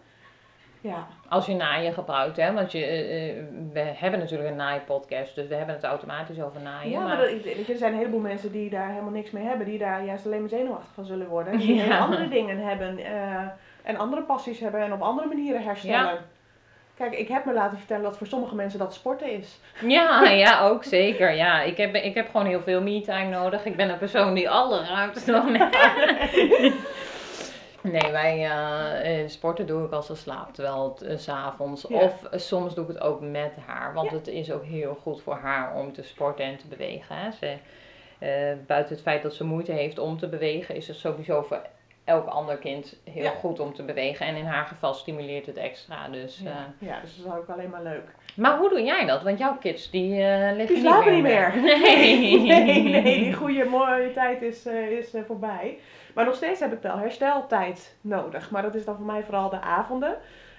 Ja, 0.82 1.08
Als 1.30 1.46
je 1.46 1.56
naaien 1.56 1.94
gebruikt, 1.94 2.38
hè. 2.38 2.54
Want 2.54 2.72
je, 2.72 2.86
eh, 2.86 3.30
eh, 3.40 3.44
we 3.74 3.80
hebben 3.80 4.20
natuurlijk 4.20 4.50
een 4.50 4.56
naaipodcast, 4.56 5.36
dus 5.36 5.48
we 5.48 5.56
hebben 5.56 5.76
het 5.76 5.84
automatisch 5.84 6.42
over 6.42 6.62
naaien. 6.62 6.92
ja 6.92 7.00
maar, 7.00 7.08
maar- 7.08 7.18
dat, 7.18 7.30
ik- 7.30 7.44
weet 7.44 7.66
je, 7.66 7.72
er 7.72 7.78
zijn 7.78 7.92
een 7.92 7.98
heleboel 7.98 8.20
mensen 8.20 8.52
die 8.52 8.70
daar 8.70 8.90
helemaal 8.90 9.12
niks 9.12 9.32
mee 9.32 9.44
hebben. 9.44 9.66
Die 9.66 9.78
daar 9.80 10.04
juist 10.06 10.26
alleen 10.26 10.40
maar 10.40 10.50
zenuwachtig 10.50 10.94
van 10.94 11.06
zullen 11.06 11.28
worden. 11.28 11.58
Die 11.58 11.76
Ja. 11.76 11.98
andere 12.00 12.28
dingen 12.28 12.58
hebben. 12.58 13.00
en 13.84 13.98
andere 13.98 14.24
passies 14.24 14.60
hebben. 14.60 14.82
En 14.82 14.94
op 14.94 15.02
andere 15.02 15.28
manieren 15.28 15.64
herstellen. 15.64 16.14
Ja. 16.14 16.18
Kijk, 16.98 17.14
ik 17.14 17.28
heb 17.28 17.46
me 17.46 17.54
laten 17.54 17.78
vertellen 17.78 18.04
dat 18.04 18.18
voor 18.18 18.28
sommige 18.28 18.56
mensen 18.56 18.80
dat 18.80 18.94
sporten 18.94 19.32
is. 19.32 19.60
Ja, 19.86 20.24
ja, 20.46 20.68
ook 20.68 20.84
zeker. 20.84 21.32
Ja, 21.34 21.62
ik 21.62 21.78
heb, 21.78 21.96
ik 21.96 22.14
heb 22.14 22.30
gewoon 22.30 22.46
heel 22.46 22.62
veel 22.62 22.82
me-time 22.82 23.30
nodig. 23.30 23.66
Ik 23.66 23.76
ben 23.76 23.90
een 23.90 23.98
persoon 23.98 24.34
die 24.34 24.50
alle 24.50 24.86
ruimte 24.86 25.32
nog. 25.32 25.46
Nee, 27.82 28.12
wij 28.12 28.46
eh, 28.46 29.22
eh, 29.22 29.30
sporten 29.30 29.68
doe 29.68 29.86
ik 29.86 29.92
als 29.92 30.06
ze 30.06 30.16
slaapt, 30.16 30.54
terwijl 30.54 30.94
het 30.94 31.02
eh, 31.02 31.18
s 31.18 31.24
s'avonds. 31.24 31.86
Ja. 31.90 31.96
Of 31.98 32.28
soms 32.32 32.74
doe 32.76 32.84
ik 32.84 32.94
het 32.94 33.02
ook 33.02 33.22
met 33.22 33.54
haar, 33.66 33.94
want 33.94 34.10
Ja. 34.10 34.18
het 34.18 34.28
is 34.28 34.52
ook 34.52 34.64
heel 34.64 34.98
goed 35.02 35.22
voor 35.22 35.36
haar 35.36 35.76
om 35.76 35.94
te 35.94 36.04
sporten 36.04 36.46
en 36.46 36.58
te 36.58 36.68
bewegen. 36.68 37.16
Hè. 37.16 37.32
Ze, 37.32 37.58
buiten 38.68 38.94
het 38.96 39.04
feit 39.04 39.24
dat 39.24 39.34
ze 39.34 39.44
moeite 39.44 39.72
heeft 39.72 40.00
om 40.00 40.18
te 40.18 40.28
bewegen, 40.28 40.76
is 40.76 40.88
het 40.88 40.98
sowieso 40.98 41.42
voor 41.42 41.62
elk 42.08 42.28
ander 42.28 42.58
kind 42.58 42.96
heel 43.04 43.24
Ja. 43.24 43.30
goed 43.30 43.60
om 43.60 43.74
te 43.74 43.84
bewegen. 43.84 44.26
En 44.26 44.36
in 44.36 44.46
haar 44.46 44.66
geval 44.66 44.94
stimuleert 44.94 45.46
het 45.46 45.58
extra. 45.58 46.08
Dus, 46.10 46.38
eh, 46.40 46.46
Ja, 46.46 46.74
ja, 46.80 47.00
dus 47.02 47.18
dat 47.18 47.26
is 47.26 47.40
ook 47.40 47.50
alleen 47.50 47.70
maar 47.70 47.84
leuk. 47.84 48.04
Maar 48.36 48.58
hoe 48.58 48.70
doe 48.70 48.84
jij 48.84 49.06
dat? 49.06 49.24
Want 49.24 49.40
jouw 49.40 49.58
kids 49.58 49.90
die 49.92 50.10
liggen 50.56 50.68
Die 50.68 50.78
slapen 50.78 51.14
niet 51.14 51.24
niet 51.24 51.32
meer. 51.34 51.54
meer. 51.56 51.78
Nee. 51.80 52.40
nee, 52.52 52.84
nee, 52.84 53.24
die 53.24 53.34
goede 53.34 53.66
mooie 53.66 54.14
tijd 54.14 54.42
is, 54.42 54.66
eh, 54.66 54.90
is 54.92 55.14
voorbij. 55.28 55.78
Maar 56.14 56.26
nog 56.26 56.36
steeds 56.36 56.60
heb 56.60 56.74
ik 56.74 56.82
wel 56.82 56.98
hersteltijd 56.98 57.96
nodig. 58.02 58.52
Maar 58.52 58.62
dat 58.62 58.76
is 58.76 58.86
dan 58.86 58.96
voor 58.96 59.06
mij 59.06 59.24
vooral 59.24 59.50
de 59.50 59.62
avonden. 59.62 60.18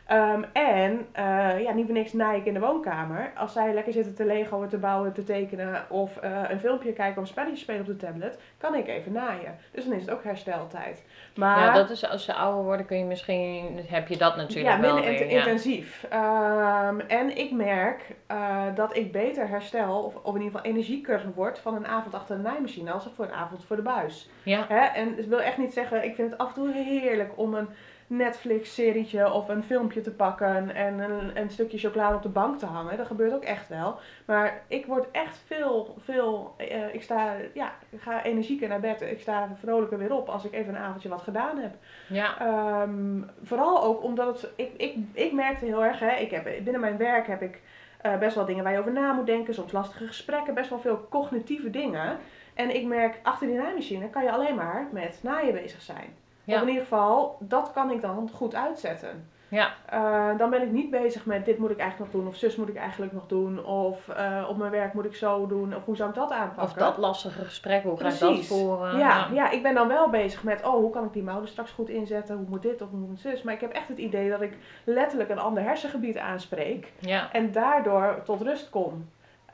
Ehm, 0.09 0.43
en 0.53 1.07
eh, 1.13 1.61
ja, 1.63 1.73
niet 1.73 1.85
voor 1.85 1.95
niks 1.95 2.13
naai 2.13 2.39
ik 2.39 2.45
in 2.45 2.55
de 2.55 2.61
woonkamer. 2.61 3.33
Als 3.37 3.53
zij 3.53 3.75
lekker 3.75 3.93
zitten 3.93 4.15
te 4.15 4.25
Lego, 4.25 4.67
te 4.67 4.79
bouwen, 4.79 5.13
te 5.13 5.25
tekenen 5.25 5.85
of 5.89 6.17
eh, 6.17 6.43
een 6.49 6.61
filmpje 6.61 6.93
kijken 6.93 7.15
of 7.17 7.23
een 7.23 7.27
spelletje 7.27 7.57
spelen 7.57 7.81
op 7.81 7.87
de 7.87 7.97
tablet, 7.97 8.39
kan 8.59 8.75
ik 8.75 8.87
even 8.89 9.13
naaien. 9.13 9.59
Dus 9.73 9.85
dan 9.85 9.93
is 9.93 10.01
het 10.01 10.11
ook 10.11 10.25
hersteltijd. 10.25 11.05
Maar 11.35 11.59
Ja, 11.59 11.73
dat 11.73 11.91
is 11.91 12.09
als 12.09 12.25
ze 12.25 12.35
ouder 12.35 12.65
worden 12.65 12.87
kun 12.87 12.99
je 12.99 13.05
misschien, 13.05 13.81
heb 13.89 14.09
je 14.09 14.17
dat 14.17 14.37
natuurlijk 14.37 14.67
ja, 14.77 14.81
wel 14.81 14.95
minder 14.95 15.11
weer. 15.11 15.21
int- 15.21 15.31
intensief. 15.31 16.07
Ehm, 16.11 17.01
en 17.01 17.37
ik 17.39 17.51
merk 17.53 18.15
eh, 18.27 18.63
dat 18.75 18.97
ik 18.97 19.13
beter 19.13 19.49
herstel, 19.49 20.03
of, 20.03 20.15
of 20.23 20.35
in 20.35 20.41
ieder 20.43 20.57
geval 20.59 20.73
energieker 20.73 21.23
word 21.35 21.59
van 21.59 21.75
een 21.75 21.87
avond 21.87 22.15
achter 22.15 22.37
de 22.37 22.43
naaimachine 22.43 22.91
als 22.91 23.09
voor 23.17 23.25
een 23.25 23.33
avond 23.33 23.65
voor 23.65 23.77
de 23.77 23.83
buis. 23.83 24.29
Ja, 24.43 24.65
Hè? 24.69 24.81
En 24.81 25.19
ik 25.19 25.29
wil 25.29 25.41
echt 25.41 25.59
niet 25.59 25.73
zeggen, 25.73 26.05
ik 26.05 26.15
vind 26.15 26.31
het 26.31 26.41
af 26.41 26.49
en 26.49 26.55
toe 26.55 26.73
heerlijk 26.73 27.33
om 27.37 27.55
een 27.55 27.69
Netflix-serietje 28.09 29.33
of 29.33 29.49
een 29.49 29.63
filmpje 29.63 30.01
te 30.01 30.11
pakken 30.11 30.75
en 30.75 30.99
een, 30.99 31.41
een 31.41 31.51
stukje 31.51 31.79
chocolade 31.79 32.17
op 32.17 32.23
de 32.23 32.29
bank 32.29 32.59
te 32.59 32.67
hangen. 32.67 32.97
Dat 32.97 33.07
gebeurt 33.07 33.33
ook 33.33 33.45
echt 33.45 33.69
wel. 33.69 33.99
Maar 34.25 34.63
ik 34.69 34.87
word 34.87 35.11
echt 35.11 35.41
veel, 35.47 35.95
veel, 35.99 36.55
eh, 36.57 36.95
ik 36.95 37.03
sta, 37.03 37.35
ja, 37.55 37.73
ik 37.91 38.01
ga 38.01 38.25
energieker 38.25 38.69
naar 38.69 38.81
bed. 38.81 39.01
Ik 39.01 39.21
sta 39.21 39.49
vrolijker 39.61 39.99
weer 39.99 40.13
op 40.13 40.29
als 40.29 40.45
ik 40.45 40.53
even 40.53 40.75
een 40.75 40.81
avondje 40.81 41.09
wat 41.09 41.23
gedaan 41.23 41.59
heb. 41.59 41.75
ja, 42.09 42.39
Ehm, 42.41 43.23
vooral 43.43 43.83
ook 43.83 44.03
omdat 44.03 44.41
het, 44.41 44.53
ik, 44.57 44.73
ik, 44.77 44.97
ik 45.13 45.33
merkte 45.33 45.65
heel 45.65 45.85
erg, 45.85 45.99
hè, 45.99 46.17
ik 46.17 46.31
heb, 46.31 46.45
binnen 46.45 46.81
mijn 46.81 46.97
werk 46.97 47.27
heb 47.27 47.43
ik 47.43 47.61
eh, 48.01 48.19
best 48.19 48.35
wel 48.35 48.45
dingen 48.45 48.65
waar 48.65 48.73
je 48.73 48.79
over 48.79 48.93
na 48.93 49.13
moet 49.13 49.27
denken, 49.27 49.55
soms 49.55 49.73
lastige 49.73 50.07
gesprekken, 50.07 50.55
best 50.55 50.71
wel 50.71 50.81
veel 50.81 51.07
cognitieve 51.11 51.71
dingen. 51.71 52.19
En 52.55 52.75
ik 52.75 52.87
merk, 52.87 53.21
achter 53.23 53.47
die 53.47 53.57
naaimachine 53.57 54.11
kan 54.11 54.23
je 54.23 54.33
alleen 54.33 54.55
maar 54.55 54.89
met 54.93 55.19
naaien 55.23 55.53
bezig 55.53 55.83
zijn. 55.83 56.15
Ja. 56.49 56.55
Of 56.55 56.63
in 56.63 56.69
ieder 56.69 56.83
geval, 56.83 57.37
dat 57.41 57.73
kan 57.73 57.91
ik 57.91 58.01
dan 58.01 58.31
goed 58.33 58.55
uitzetten. 58.55 59.29
Ja. 59.49 59.75
Eh, 59.87 60.39
dan 60.39 60.51
ben 60.51 60.63
ik 60.63 60.71
niet 60.71 60.91
bezig 60.91 61.27
met 61.27 61.45
dit 61.45 61.59
moet 61.59 61.71
ik 61.71 61.79
eigenlijk 61.79 62.13
nog 62.13 62.23
doen, 62.23 62.31
of 62.31 62.37
zus 62.37 62.57
moet 62.57 62.69
ik 62.69 62.77
eigenlijk 62.77 63.13
nog 63.13 63.27
doen, 63.27 63.65
of 63.65 64.09
eh, 64.09 64.47
op 64.49 64.57
mijn 64.57 64.71
werk 64.71 64.93
moet 64.93 65.05
ik 65.05 65.15
zo 65.15 65.47
doen, 65.47 65.75
of 65.75 65.85
hoe 65.85 65.97
zou 65.97 66.09
ik 66.09 66.15
dat 66.15 66.31
aanpakken? 66.31 66.63
Of 66.63 66.73
dat 66.73 66.97
lastige 66.97 67.45
gesprek, 67.45 67.83
hoe 67.83 68.01
ga 68.01 68.09
ik 68.09 68.19
dat 68.19 68.47
voeren? 68.47 68.99
Ja, 68.99 69.29
ja, 69.33 69.51
ik 69.51 69.63
ben 69.63 69.75
dan 69.75 69.89
wel 69.89 70.11
bezig 70.11 70.43
met, 70.43 70.65
oh, 70.65 70.73
hoe 70.73 70.91
kan 70.91 71.05
ik 71.05 71.13
die 71.13 71.23
mouwen 71.23 71.49
straks 71.49 71.71
goed 71.71 71.89
inzetten? 71.89 72.37
Hoe 72.37 72.47
moet 72.49 72.63
dit 72.63 72.83
of 72.83 72.91
hoe 72.91 72.99
moet 72.99 73.21
zus? 73.21 73.43
Maar 73.43 73.55
ik 73.55 73.61
heb 73.61 73.73
echt 73.73 73.89
het 73.89 73.99
idee 73.99 74.31
dat 74.31 74.41
ik 74.41 74.57
letterlijk 74.85 75.31
een 75.31 75.39
ander 75.39 75.63
hersengebied 75.63 76.19
aanspreek 76.19 76.93
ja. 76.99 77.33
en 77.33 77.53
daardoor 77.53 78.21
tot 78.25 78.43
rust 78.43 78.71
kom. 78.71 79.09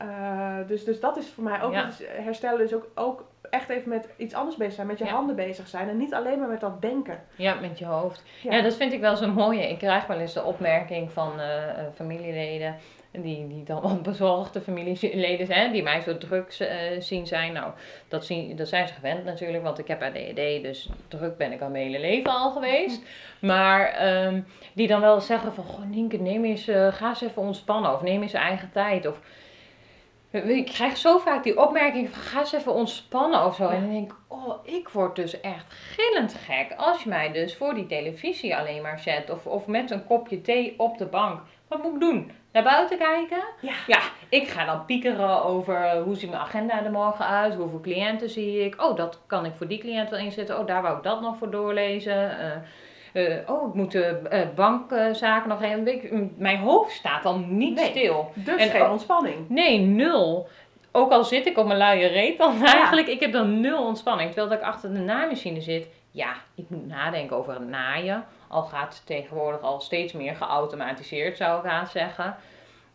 Eh, 0.08 0.68
dus, 0.68 0.84
dus 0.84 1.00
dat 1.00 1.16
is 1.16 1.28
voor 1.28 1.44
mij 1.44 1.62
ook, 1.62 1.72
Ja. 1.72 1.84
dus 1.84 2.00
herstellen 2.06 2.64
is 2.64 2.74
ook, 2.74 2.86
ook 2.94 3.24
echt 3.50 3.68
even 3.68 3.88
met 3.88 4.08
iets 4.16 4.34
anders 4.34 4.56
bezig 4.56 4.74
zijn, 4.74 4.86
met 4.86 4.98
je 4.98 5.04
Ja. 5.04 5.10
handen 5.10 5.36
bezig 5.36 5.68
zijn 5.68 5.88
en 5.88 5.96
niet 5.96 6.14
alleen 6.14 6.38
maar 6.38 6.48
met 6.48 6.60
dat 6.60 6.82
denken. 6.82 7.20
Ja, 7.36 7.54
met 7.54 7.78
je 7.78 7.84
hoofd. 7.84 8.22
Ja. 8.42 8.54
Ja. 8.56 8.62
dat 8.62 8.74
vind 8.76 8.92
ik 8.92 9.00
wel 9.00 9.16
zo 9.16 9.30
mooi. 9.32 9.60
Ik 9.60 9.78
krijg 9.78 10.06
wel 10.06 10.18
eens 10.18 10.32
de 10.32 10.42
opmerking 10.44 11.12
van 11.12 11.40
eh, 11.40 11.68
eh, 11.68 11.76
familieleden, 11.94 12.76
die, 13.10 13.46
die 13.48 13.64
dan 13.64 13.82
wel 13.82 14.00
bezorgde 14.00 14.60
familieleden 14.60 15.46
zijn, 15.46 15.72
die 15.72 15.82
mij 15.82 16.00
zo 16.00 16.18
druk 16.18 16.52
zien 16.98 17.26
zijn. 17.26 17.52
Nou, 17.52 17.72
dat, 18.08 18.24
zien, 18.24 18.56
dat 18.56 18.68
zijn 18.68 18.88
ze 18.88 18.94
gewend 18.94 19.24
natuurlijk, 19.24 19.62
want 19.62 19.78
ik 19.78 19.88
heb 19.88 20.02
ADHD, 20.02 20.62
dus 20.62 20.88
druk 21.08 21.36
ben 21.36 21.52
ik 21.52 21.60
al 21.60 21.68
mijn 21.68 21.84
hele 21.84 22.00
leven 22.00 22.30
al 22.30 22.50
geweest. 22.50 23.02
Maar 23.40 23.86
ehm, 23.88 24.40
die 24.74 24.86
dan 24.86 25.00
wel 25.00 25.20
zeggen 25.20 25.52
van, 25.54 25.64
goh 25.64 25.84
Nienke, 25.84 26.16
neem 26.16 26.44
eens, 26.44 26.64
ga 26.90 27.08
eens 27.08 27.22
even 27.22 27.42
ontspannen, 27.42 27.92
of 27.92 28.02
neem 28.02 28.22
eens 28.22 28.32
eigen 28.32 28.70
tijd, 28.72 29.06
of... 29.06 29.20
Ik 30.42 30.66
krijg 30.66 30.96
zo 30.96 31.18
vaak 31.18 31.42
die 31.42 31.60
opmerking 31.60 32.10
van 32.10 32.22
ga 32.22 32.40
eens 32.40 32.52
even 32.52 32.72
ontspannen 32.72 33.44
of 33.44 33.54
zo. 33.54 33.68
En 33.68 33.80
dan 33.80 33.90
denk 33.90 34.10
ik, 34.10 34.16
oh, 34.28 34.66
ik 34.66 34.88
word 34.88 35.16
dus 35.16 35.40
echt 35.40 35.72
gillend 35.72 36.34
gek 36.34 36.74
als 36.76 37.02
je 37.02 37.08
mij 37.08 37.32
dus 37.32 37.56
voor 37.56 37.74
die 37.74 37.86
televisie 37.86 38.56
alleen 38.56 38.82
maar 38.82 38.98
zet. 38.98 39.30
Of, 39.30 39.46
of 39.46 39.66
met 39.66 39.90
een 39.90 40.06
kopje 40.06 40.40
thee 40.40 40.74
op 40.76 40.98
de 40.98 41.06
bank. 41.06 41.40
Wat 41.68 41.82
moet 41.82 41.94
ik 41.94 42.00
doen? 42.00 42.32
Naar 42.52 42.62
buiten 42.62 42.98
kijken? 42.98 43.44
Ja. 43.60 43.74
Ja, 43.86 44.00
ik 44.28 44.48
ga 44.48 44.64
dan 44.64 44.84
piekeren 44.84 45.44
over 45.44 45.96
hoe 45.96 46.16
ziet 46.16 46.30
mijn 46.30 46.42
agenda 46.42 46.84
er 46.84 46.90
morgen 46.90 47.26
uit? 47.26 47.54
Hoeveel 47.54 47.80
cliënten 47.80 48.30
zie 48.30 48.64
ik? 48.64 48.82
Oh, 48.82 48.96
dat 48.96 49.20
kan 49.26 49.44
ik 49.44 49.52
voor 49.56 49.68
die 49.68 49.78
cliënt 49.78 50.10
wel 50.10 50.18
inzetten. 50.18 50.58
Oh, 50.58 50.66
daar 50.66 50.82
wou 50.82 50.96
ik 50.96 51.02
dat 51.02 51.20
nog 51.20 51.36
voor 51.36 51.50
doorlezen. 51.50 52.38
Eh, 52.38 52.56
eh, 53.14 53.36
oh, 53.46 53.68
ik 53.68 53.74
moet 53.74 53.92
de 53.92 54.04
eh, 54.04 54.40
bankzaken 54.54 55.48
nog 55.48 55.62
even. 55.62 55.86
Ik, 55.86 56.10
Mijn 56.38 56.58
hoofd 56.58 56.92
staat 56.92 57.22
dan 57.22 57.56
niet 57.56 57.74
Nee. 57.74 57.90
stil. 57.90 58.30
Dus 58.34 58.60
En 58.62 58.70
geen 58.70 58.90
ontspanning. 58.90 59.48
Nee, 59.48 59.78
nul. 59.78 60.48
Ook 60.92 61.10
al 61.12 61.24
zit 61.24 61.46
ik 61.46 61.58
op 61.58 61.66
mijn 61.66 61.78
luie 61.78 62.06
reet 62.06 62.38
dan 62.38 62.64
eigenlijk, 62.64 63.06
ik 63.08 63.20
heb 63.20 63.32
dan 63.32 63.60
nul 63.60 63.84
ontspanning. 63.86 64.28
Terwijl 64.32 64.48
dat 64.48 64.58
ik 64.58 64.64
achter 64.64 64.92
de 64.92 64.98
naaimachine 65.00 65.60
zit, 65.60 65.86
ja, 66.10 66.32
ik 66.54 66.64
moet 66.68 66.86
nadenken 66.86 67.36
over 67.36 67.52
het 67.52 67.68
naaien. 67.68 68.24
Al 68.48 68.62
gaat 68.62 68.94
het 68.94 69.06
tegenwoordig 69.06 69.60
al 69.60 69.80
steeds 69.80 70.12
meer 70.12 70.34
geautomatiseerd, 70.34 71.36
zou 71.36 71.58
ik 71.64 71.70
haast 71.70 71.92
zeggen. 71.92 72.36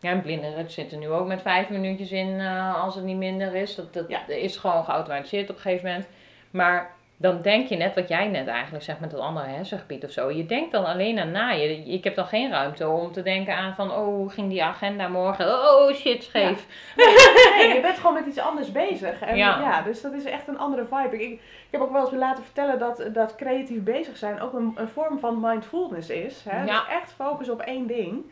Ja, 0.00 0.10
en 0.10 0.20
blinderen 0.22 0.70
zitten 0.70 0.98
nu 0.98 1.08
ook 1.08 1.26
met 1.26 1.42
vijf 1.42 1.68
minuutjes 1.68 2.10
in 2.12 2.40
eh, 2.40 2.82
als 2.84 2.94
het 2.94 3.04
niet 3.04 3.16
minder 3.16 3.54
is. 3.54 3.74
Dat, 3.74 3.92
dat 3.92 4.04
Ja. 4.08 4.26
is 4.26 4.56
gewoon 4.56 4.84
geautomatiseerd 4.84 5.50
op 5.50 5.56
een 5.56 5.62
gegeven 5.62 5.86
moment. 5.88 6.06
Maar 6.50 6.90
dan 7.20 7.42
denk 7.42 7.66
je 7.66 7.76
net 7.76 7.94
wat 7.94 8.08
jij 8.08 8.28
net 8.28 8.46
eigenlijk 8.46 8.84
zegt 8.84 9.00
met 9.00 9.10
dat 9.10 9.20
andere 9.20 9.46
hersengebied 9.46 10.04
of 10.04 10.10
zo. 10.10 10.30
Je 10.30 10.46
denkt 10.46 10.72
dan 10.72 10.84
alleen 10.84 11.18
aan 11.18 11.30
naaien. 11.30 11.86
Ik 11.86 12.04
heb 12.04 12.14
dan 12.14 12.26
geen 12.26 12.50
ruimte 12.50 12.88
om 12.88 13.12
te 13.12 13.22
denken 13.22 13.56
aan 13.56 13.74
van, 13.74 13.90
oh, 13.90 14.04
hoe 14.04 14.30
ging 14.30 14.48
die 14.48 14.64
agenda 14.64 15.08
morgen? 15.08 15.46
Oh, 15.46 15.92
shit, 15.92 16.22
scheef. 16.22 16.66
Nee, 17.56 17.74
je 17.74 17.80
bent 17.82 17.96
gewoon 17.96 18.14
met 18.14 18.26
iets 18.26 18.38
anders 18.38 18.72
bezig. 18.72 19.20
En 19.20 19.36
ja. 19.36 19.60
Ja. 19.60 19.82
dus 19.82 20.00
dat 20.00 20.12
is 20.12 20.24
echt 20.24 20.48
een 20.48 20.58
andere 20.58 20.84
vibe. 20.84 21.22
Ik, 21.22 21.30
ik 21.30 21.40
heb 21.70 21.80
ook 21.80 21.92
wel 21.92 22.00
eens 22.00 22.14
laten 22.14 22.44
vertellen 22.44 22.78
dat, 22.78 23.08
dat 23.12 23.36
creatief 23.36 23.82
bezig 23.82 24.16
zijn 24.16 24.40
ook 24.40 24.52
een, 24.52 24.72
een 24.74 24.88
vorm 24.88 25.18
van 25.18 25.40
mindfulness 25.40 26.08
is. 26.08 26.44
Hè? 26.48 26.64
Ja. 26.64 26.64
Dus 26.64 26.96
echt 27.00 27.12
focus 27.12 27.48
op 27.48 27.60
één 27.60 27.86
ding. 27.86 28.24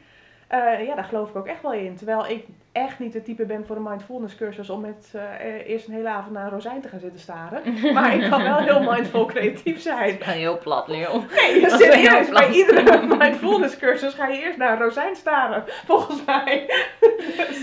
Eh, 0.47 0.87
ja, 0.87 0.95
daar 0.95 1.04
geloof 1.04 1.28
ik 1.28 1.37
ook 1.37 1.47
echt 1.47 1.62
wel 1.62 1.73
in. 1.73 1.97
Terwijl 1.97 2.26
ik 2.26 2.47
echt 2.78 2.99
niet 2.99 3.12
de 3.12 3.23
type 3.23 3.44
ben 3.47 3.66
voor 3.66 3.76
een 3.76 3.82
mindfulness 3.82 4.35
cursus 4.37 4.70
om 4.70 4.80
met 4.80 5.12
eh, 5.14 5.68
eerst 5.70 5.87
een 5.88 5.94
hele 5.94 6.08
avond 6.08 6.32
naar 6.32 6.44
een 6.44 6.50
rozijn 6.50 6.80
te 6.80 6.88
gaan 6.88 7.00
zitten 7.00 7.20
staren. 7.20 7.62
Maar 7.94 8.14
ik 8.14 8.30
kan 8.30 8.42
wel 8.42 8.58
heel 8.58 8.80
mindful 8.92 9.25
creatief 9.25 9.80
zijn. 9.80 10.08
Ik 10.08 10.23
ga 10.25 10.30
heel 10.30 10.58
plat, 10.58 10.88
Leeuw. 10.88 11.25
Nee, 11.37 11.61
is 11.61 11.73
heel 11.73 11.78
serieus. 11.78 12.28
Bij 12.28 12.49
iedere 12.50 13.06
mindfulness 13.18 13.76
cursus 13.76 14.14
ga 14.14 14.26
je 14.26 14.42
eerst 14.42 14.58
naar 14.58 14.73
een 14.73 14.78
rozijn 14.78 15.16
staren. 15.16 15.64
Volgens 15.87 16.25
mij. 16.25 16.70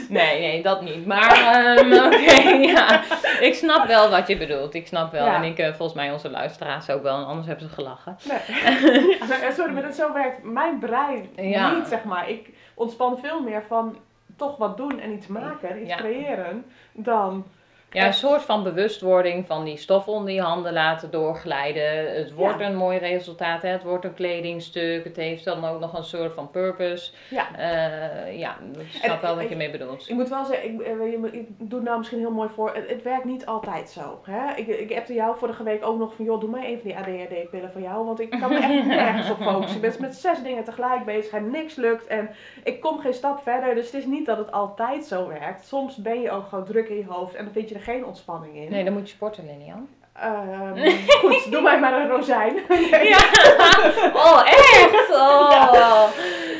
Nee, 0.09 0.39
nee, 0.39 0.61
dat 0.63 0.81
niet. 0.81 1.05
Maar, 1.05 1.31
ehm, 1.31 1.93
oké, 2.05 2.49
ja. 2.49 3.01
Ik 3.39 3.53
snap 3.53 3.87
wel 3.87 4.09
wat 4.09 4.27
je 4.27 4.37
bedoelt. 4.37 4.73
Ik 4.73 4.87
snap 4.87 5.11
wel. 5.11 5.25
Ja. 5.25 5.35
En 5.35 5.43
ik, 5.43 5.57
eh, 5.57 5.67
volgens 5.67 5.93
mij 5.93 6.11
onze 6.11 6.29
luisteraars 6.29 6.89
ook 6.89 7.03
wel. 7.03 7.17
en 7.17 7.25
Anders 7.25 7.47
hebben 7.47 7.67
ze 7.69 7.73
gelachen. 7.73 8.17
Nee. 8.23 9.17
Ja, 9.41 9.51
sorry, 9.51 9.73
maar 9.73 9.81
dat 9.81 9.95
zo 9.95 10.13
werkt 10.13 10.43
mijn 10.43 10.79
brein 10.79 11.29
Ja. 11.35 11.75
niet, 11.75 11.87
zeg 11.87 12.03
maar. 12.03 12.29
Ik 12.29 12.49
ontspan 12.73 13.17
veel 13.21 13.41
meer 13.41 13.63
van 13.67 13.97
toch 14.35 14.57
wat 14.57 14.77
doen 14.77 14.99
en 14.99 15.11
iets 15.11 15.27
maken, 15.27 15.81
iets 15.81 15.95
creëren, 15.95 16.65
dan... 16.93 17.45
Ja, 17.91 18.05
een 18.05 18.13
soort 18.13 18.41
van 18.41 18.63
bewustwording 18.63 19.47
van 19.47 19.63
die 19.63 19.77
stof 19.77 20.07
onder 20.07 20.33
je 20.33 20.41
handen 20.41 20.73
laten 20.73 21.11
doorglijden. 21.11 22.15
Het 22.15 22.33
wordt 22.33 22.59
Ja. 22.59 22.65
een 22.65 22.75
mooi 22.75 22.97
resultaat, 22.97 23.61
hè? 23.61 23.69
het 23.69 23.83
wordt 23.83 24.05
een 24.05 24.13
kledingstuk. 24.13 25.03
Het 25.03 25.15
heeft 25.15 25.43
dan 25.45 25.65
ook 25.65 25.79
nog 25.79 25.97
een 25.97 26.03
soort 26.03 26.33
van 26.33 26.51
purpose. 26.51 27.11
Ja. 27.29 27.55
Eh, 27.57 28.37
ja, 28.39 28.57
ik 28.77 28.87
snap 28.91 29.15
En 29.15 29.21
wel 29.21 29.35
wat 29.35 29.49
je 29.49 29.55
mee 29.55 29.71
bedoelt. 29.71 30.09
Ik 30.09 30.15
moet 30.15 30.29
wel 30.29 30.45
zeggen, 30.45 30.73
ik, 30.73 30.81
eh, 30.81 31.23
ik 31.31 31.47
doe 31.57 31.79
het 31.79 31.83
nou 31.87 31.97
misschien 31.97 32.19
heel 32.19 32.31
mooi 32.31 32.49
voor. 32.55 32.73
Het, 32.75 32.89
het 32.89 33.03
werkt 33.03 33.25
niet 33.25 33.45
altijd 33.45 33.89
zo. 33.89 34.19
Hè? 34.23 34.55
Ik, 34.55 34.67
ik 34.67 34.97
appte 34.97 35.13
jou 35.13 35.37
vorige 35.37 35.63
week 35.63 35.85
ook 35.85 35.97
nog 35.97 36.15
van, 36.15 36.25
joh, 36.25 36.39
doe 36.39 36.49
mij 36.49 36.65
even 36.65 36.83
die 36.83 36.95
ADHD-pillen 36.97 37.71
voor 37.71 37.81
jou. 37.81 38.05
Want 38.05 38.19
ik 38.19 38.29
kan 38.29 38.49
me 38.49 38.57
echt 38.59 38.85
nergens 38.85 39.29
op 39.29 39.37
focussen. 39.41 39.75
Ik 39.83 39.91
ben 39.91 40.01
met 40.01 40.15
zes 40.15 40.43
dingen 40.43 40.63
tegelijk 40.63 41.05
bezig 41.05 41.33
en 41.33 41.51
niks 41.51 41.75
lukt. 41.75 42.07
En 42.07 42.29
ik 42.63 42.81
kom 42.81 42.99
geen 42.99 43.13
stap 43.13 43.41
verder. 43.43 43.75
Dus 43.75 43.85
het 43.85 43.95
is 43.95 44.05
niet 44.05 44.25
dat 44.25 44.37
het 44.37 44.51
altijd 44.51 45.05
zo 45.05 45.27
werkt. 45.27 45.65
Soms 45.65 45.95
ben 45.95 46.21
je 46.21 46.31
ook 46.31 46.47
gewoon 46.47 46.65
druk 46.65 46.89
in 46.89 46.97
je 46.97 47.05
hoofd 47.07 47.35
en 47.35 47.43
dan 47.43 47.53
vind 47.53 47.69
je 47.69 47.75
er 47.75 47.83
geen 47.85 48.05
ontspanning 48.05 48.55
in. 48.55 48.69
Nee, 48.71 48.83
dan 48.83 48.93
moet 48.93 49.09
je 49.09 49.15
sporten, 49.15 49.45
Lilian. 49.45 49.87
Ehm, 50.13 50.89
goed, 51.19 51.51
doe 51.51 51.61
mij 51.61 51.79
maar 51.79 51.93
een 52.01 52.07
rozijn. 52.09 52.53
Ja. 53.13 53.17
Oh, 54.13 54.41
echt? 54.45 55.09
Oh. 55.15 56.07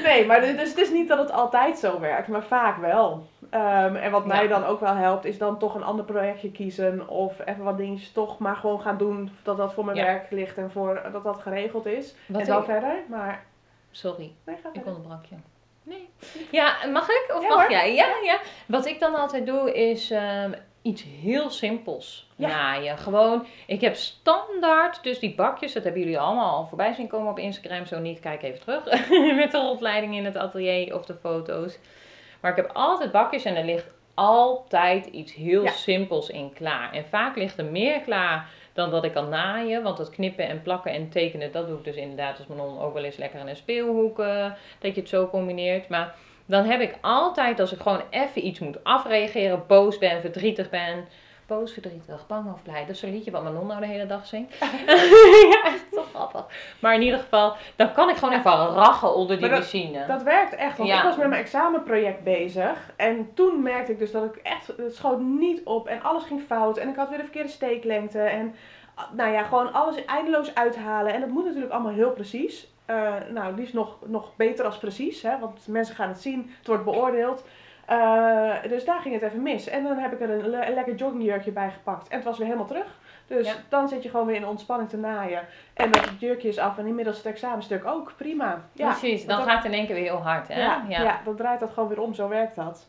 Nee, 0.03 0.25
maar 0.25 0.41
dus 0.41 0.69
het 0.69 0.77
is 0.77 0.89
niet 0.91 1.07
dat 1.07 1.17
het 1.17 1.31
altijd 1.31 1.77
zo 1.77 1.99
werkt, 1.99 2.27
maar 2.27 2.43
vaak 2.43 2.77
wel. 2.77 3.25
Ehm, 3.49 3.95
en 3.95 4.11
wat 4.11 4.25
mij 4.25 4.43
Ja. 4.43 4.49
dan 4.49 4.65
ook 4.65 4.79
wel 4.79 4.95
helpt, 4.95 5.25
is 5.25 5.37
dan 5.37 5.57
toch 5.59 5.75
een 5.75 5.83
ander 5.83 6.05
projectje 6.05 6.51
kiezen. 6.51 7.07
Of 7.09 7.33
even 7.45 7.63
wat 7.63 7.77
dingetjes 7.77 8.11
toch 8.11 8.37
maar 8.39 8.55
gewoon 8.55 8.81
gaan 8.81 8.97
doen. 8.97 9.31
Dat 9.43 9.57
dat 9.57 9.73
voor 9.73 9.85
mijn 9.85 9.97
Ja. 9.97 10.03
werk 10.05 10.31
ligt 10.31 10.57
en 10.57 10.71
voor, 10.71 11.01
dat 11.11 11.23
dat 11.23 11.37
geregeld 11.41 11.85
is. 11.85 12.15
Wat 12.27 12.41
en 12.41 12.47
dan 12.47 12.59
ik- 12.59 12.65
verder. 12.65 12.95
Maar 13.09 13.43
Sorry. 13.91 14.31
nee, 14.45 14.55
Ik 14.73 14.85
onderbrak 14.85 15.25
je. 15.25 15.35
Nee. 15.83 16.09
Ja, 16.51 16.73
mag 16.93 17.09
ik? 17.09 17.31
Of 17.35 17.41
Ja, 17.41 17.47
mag 17.47 17.61
hoor. 17.61 17.71
jij? 17.71 17.93
Ja, 17.95 18.05
ja. 18.23 18.37
Wat 18.65 18.85
ik 18.85 18.99
dan 18.99 19.15
altijd 19.15 19.45
doe 19.45 19.73
is 19.73 20.11
ehm, 20.11 20.51
iets 20.85 21.03
heel 21.21 21.49
simpels 21.49 22.27
Ja. 22.35 22.47
naaien. 22.47 22.97
Gewoon, 22.97 23.45
ik 23.67 23.81
heb 23.81 23.95
standaard, 23.95 25.03
dus 25.03 25.19
die 25.19 25.35
bakjes, 25.35 25.73
dat 25.73 25.83
hebben 25.83 26.01
jullie 26.01 26.19
allemaal 26.19 26.55
al 26.55 26.65
voorbij 26.67 26.93
zien 26.93 27.07
komen 27.07 27.31
op 27.31 27.39
Instagram. 27.39 27.85
Zo 27.85 27.99
niet, 27.99 28.19
kijk 28.19 28.43
even 28.43 28.59
terug. 28.59 28.83
Met 29.41 29.51
de 29.51 29.57
rondleiding 29.57 30.15
in 30.15 30.25
het 30.25 30.35
atelier 30.37 30.95
of 30.95 31.05
de 31.05 31.15
foto's. 31.15 31.77
Maar 32.41 32.51
ik 32.51 32.57
heb 32.57 32.69
altijd 32.73 33.11
bakjes 33.11 33.43
en 33.45 33.55
er 33.55 33.65
ligt 33.65 33.89
altijd 34.13 35.05
iets 35.05 35.33
heel 35.33 35.63
Ja. 35.63 35.71
simpels 35.71 36.29
in 36.29 36.53
klaar. 36.53 36.93
En 36.93 37.05
vaak 37.05 37.35
ligt 37.35 37.57
er 37.57 37.65
meer 37.65 37.99
klaar 38.01 38.49
dan 38.73 38.91
dat 38.91 39.03
ik 39.03 39.13
kan 39.13 39.29
naaien. 39.29 39.83
Want 39.83 39.97
dat 39.97 40.09
knippen 40.09 40.47
en 40.47 40.61
plakken 40.61 40.91
en 40.91 41.09
tekenen, 41.09 41.51
dat 41.51 41.67
doe 41.67 41.77
ik 41.77 41.83
dus 41.83 41.95
inderdaad 41.95 42.37
als 42.37 42.47
Manon 42.47 42.79
ook 42.79 42.93
wel 42.93 43.03
eens 43.03 43.17
lekker 43.17 43.39
in 43.39 43.47
een 43.47 43.55
speelhoek. 43.55 44.19
eh, 44.19 44.51
dat 44.79 44.95
je 44.95 45.01
het 45.01 45.09
zo 45.09 45.27
combineert. 45.27 45.87
Maar 45.89 46.15
dan 46.45 46.65
heb 46.65 46.79
ik 46.81 46.97
altijd, 47.01 47.59
als 47.59 47.71
ik 47.73 47.79
gewoon 47.81 48.01
even 48.09 48.45
iets 48.47 48.59
moet 48.59 48.83
afreageren, 48.83 49.63
boos 49.67 49.97
ben, 49.97 50.21
verdrietig 50.21 50.69
ben. 50.69 51.05
Boos, 51.47 51.71
verdrietig, 51.73 52.27
bang 52.27 52.53
of 52.53 52.63
blij. 52.63 52.79
Dat 52.79 52.89
is 52.89 52.99
zo'n 52.99 53.11
liedje 53.11 53.31
wat 53.31 53.43
Manon 53.43 53.67
nou 53.67 53.79
de 53.79 53.85
hele 53.85 54.05
dag 54.05 54.25
zingt. 54.25 54.55
ja, 55.51 55.63
echt 55.65 55.85
toch 55.91 56.07
grappig. 56.13 56.45
Maar 56.79 56.93
in 56.93 57.01
ieder 57.01 57.19
geval, 57.19 57.55
dan 57.75 57.93
kan 57.93 58.09
ik 58.09 58.15
gewoon 58.15 58.33
even 58.33 58.51
rachen 58.51 59.15
onder 59.15 59.37
die 59.39 59.49
dat- 59.49 59.59
machine. 59.59 60.05
Dat 60.07 60.23
werkt 60.23 60.55
echt, 60.55 60.77
want 60.77 60.89
Ja. 60.89 60.97
ik 60.97 61.03
was 61.03 61.15
met 61.15 61.27
mijn 61.27 61.41
examenproject 61.41 62.23
bezig. 62.23 62.91
En 62.95 63.29
toen 63.33 63.61
merkte 63.61 63.91
ik 63.91 63.99
dus 63.99 64.11
dat 64.11 64.23
ik 64.23 64.35
echt, 64.35 64.67
het 64.77 64.95
schoot 64.95 65.19
niet 65.19 65.61
op 65.63 65.87
en 65.87 66.01
alles 66.03 66.23
ging 66.23 66.41
fout. 66.47 66.77
En 66.77 66.89
ik 66.89 66.95
had 66.95 67.09
weer 67.09 67.17
de 67.17 67.23
verkeerde 67.23 67.49
steeklengte. 67.49 68.19
En 68.19 68.55
ah, 68.95 69.11
nou 69.11 69.31
ja, 69.31 69.43
gewoon 69.43 69.73
alles 69.73 70.05
eindeloos 70.05 70.55
uithalen. 70.55 71.13
En 71.13 71.19
dat 71.19 71.29
moet 71.29 71.45
natuurlijk 71.45 71.71
allemaal 71.73 71.93
heel 71.93 72.11
precies. 72.11 72.67
Eh, 72.85 73.13
nou, 73.29 73.55
die 73.55 73.65
is 73.65 73.73
nog, 73.73 73.97
nog 74.05 74.35
beter 74.35 74.65
als 74.65 74.77
precies, 74.77 75.21
hè, 75.21 75.39
want 75.39 75.67
mensen 75.67 75.95
gaan 75.95 76.07
het 76.07 76.21
zien, 76.21 76.51
het 76.57 76.67
wordt 76.67 76.83
beoordeeld. 76.83 77.45
Eh, 77.85 78.53
dus 78.69 78.85
daar 78.85 78.99
ging 78.99 79.13
het 79.13 79.23
even 79.23 79.41
mis. 79.41 79.67
En 79.67 79.83
dan 79.83 79.97
heb 79.97 80.13
ik 80.13 80.21
er 80.21 80.29
een, 80.29 80.49
le- 80.49 80.65
een 80.65 80.73
lekker 80.73 80.95
joggingjurkje 80.95 81.51
bij 81.51 81.69
gepakt. 81.71 82.07
En 82.07 82.15
het 82.15 82.25
was 82.25 82.37
weer 82.37 82.47
helemaal 82.47 82.67
terug. 82.67 82.97
Dus 83.27 83.47
Ja. 83.47 83.53
dan 83.69 83.87
zit 83.87 84.03
je 84.03 84.09
gewoon 84.09 84.25
weer 84.25 84.35
in 84.35 84.47
ontspanning 84.47 84.89
te 84.89 84.97
naaien. 84.97 85.41
En 85.73 85.91
dat 85.91 86.09
jurkje 86.19 86.47
is 86.47 86.57
af 86.57 86.77
en 86.77 86.85
inmiddels 86.87 87.17
het 87.17 87.25
examenstuk 87.25 87.85
ook. 87.85 88.13
Prima. 88.17 88.61
Ja, 88.71 88.87
Precies, 88.89 89.25
dan 89.25 89.37
dat- 89.37 89.47
gaat 89.47 89.55
het 89.63 89.65
in 89.65 89.73
één 89.77 89.85
keer 89.85 89.95
weer 89.95 90.03
heel 90.03 90.21
hard. 90.23 90.47
Hè? 90.47 90.59
ja, 90.61 90.85
ja. 90.89 91.19
dan 91.23 91.35
draait 91.35 91.59
dat 91.59 91.71
gewoon 91.71 91.89
weer 91.89 92.01
om. 92.01 92.13
Zo 92.13 92.27
werkt 92.27 92.55
dat. 92.55 92.87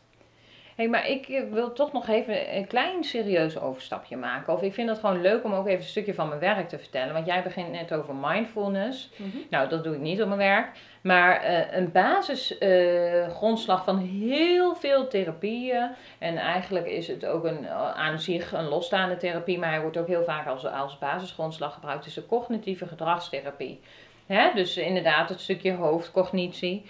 Hey, 0.77 0.87
maar 0.87 1.07
ik 1.07 1.27
eh, 1.27 1.41
wil 1.51 1.73
toch 1.73 1.91
nog 1.91 2.07
even 2.07 2.55
een 2.55 2.67
klein 2.67 3.03
serieus 3.03 3.59
overstapje 3.59 4.17
maken. 4.17 4.53
Of 4.53 4.61
ik 4.61 4.73
vind 4.73 4.89
het 4.89 4.99
gewoon 4.99 5.21
leuk 5.21 5.43
om 5.43 5.53
ook 5.53 5.67
even 5.67 5.79
een 5.79 5.85
stukje 5.85 6.13
van 6.13 6.27
mijn 6.27 6.39
werk 6.39 6.69
te 6.69 6.79
vertellen. 6.79 7.13
Want 7.13 7.25
jij 7.25 7.43
begint 7.43 7.71
net 7.71 7.93
over 7.93 8.15
mindfulness. 8.15 9.09
Mhm. 9.15 9.37
Nou, 9.49 9.69
dat 9.69 9.83
doe 9.83 9.93
ik 9.95 10.01
niet 10.01 10.21
op 10.21 10.27
mijn 10.27 10.39
werk. 10.39 10.69
Maar 11.01 11.41
eh, 11.41 11.77
een 11.77 11.91
basisgrondslag 11.91 13.83
van 13.83 13.97
heel 13.97 14.75
veel 14.75 15.07
therapieën. 15.07 15.89
En 16.19 16.37
eigenlijk 16.37 16.87
is 16.87 17.07
het 17.07 17.25
ook 17.25 17.43
een, 17.43 17.65
eh, 17.65 17.91
aan 17.91 18.19
zich 18.19 18.53
een 18.53 18.67
losstaande 18.67 19.17
therapie. 19.17 19.59
Maar 19.59 19.71
hij 19.71 19.81
wordt 19.81 19.97
ook 19.97 20.07
heel 20.07 20.23
vaak 20.23 20.47
als, 20.47 20.65
als 20.65 20.97
basisgrondslag 20.97 21.73
gebruikt. 21.73 22.05
Is 22.05 22.13
de 22.13 22.25
cognitieve 22.25 22.87
gedragstherapie. 22.87 23.79
Hè? 24.25 24.51
Dus 24.53 24.77
inderdaad 24.77 25.29
het 25.29 25.39
stukje 25.41 25.73
hoofdcognitie. 25.73 26.85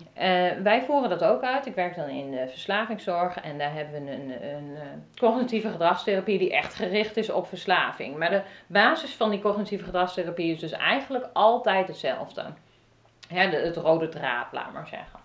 Uh, 0.00 0.62
wij 0.62 0.82
voeren 0.82 1.10
dat 1.10 1.24
ook 1.24 1.42
uit. 1.42 1.66
Ik 1.66 1.74
werk 1.74 1.96
dan 1.96 2.08
in 2.08 2.30
de 2.30 2.48
verslavingszorg 2.48 3.40
en 3.40 3.58
daar 3.58 3.72
hebben 3.72 4.04
we 4.04 4.10
een, 4.10 4.30
een, 4.30 4.42
een, 4.42 5.04
cognitieve 5.16 5.68
gedragstherapie 5.68 6.38
die 6.38 6.52
echt 6.52 6.74
gericht 6.74 7.16
is 7.16 7.30
op 7.30 7.46
verslaving. 7.46 8.16
Maar 8.16 8.30
de 8.30 8.42
basis 8.66 9.14
van 9.14 9.30
die 9.30 9.40
cognitieve 9.40 9.84
gedragstherapie 9.84 10.52
is 10.52 10.60
dus 10.60 10.72
eigenlijk 10.72 11.28
altijd 11.32 11.88
hetzelfde. 11.88 12.44
Ja, 13.28 13.46
de, 13.46 13.56
het 13.56 13.76
rode 13.76 14.08
draad, 14.08 14.52
laat 14.52 14.72
maar 14.72 14.86
zeggen. 14.86 15.20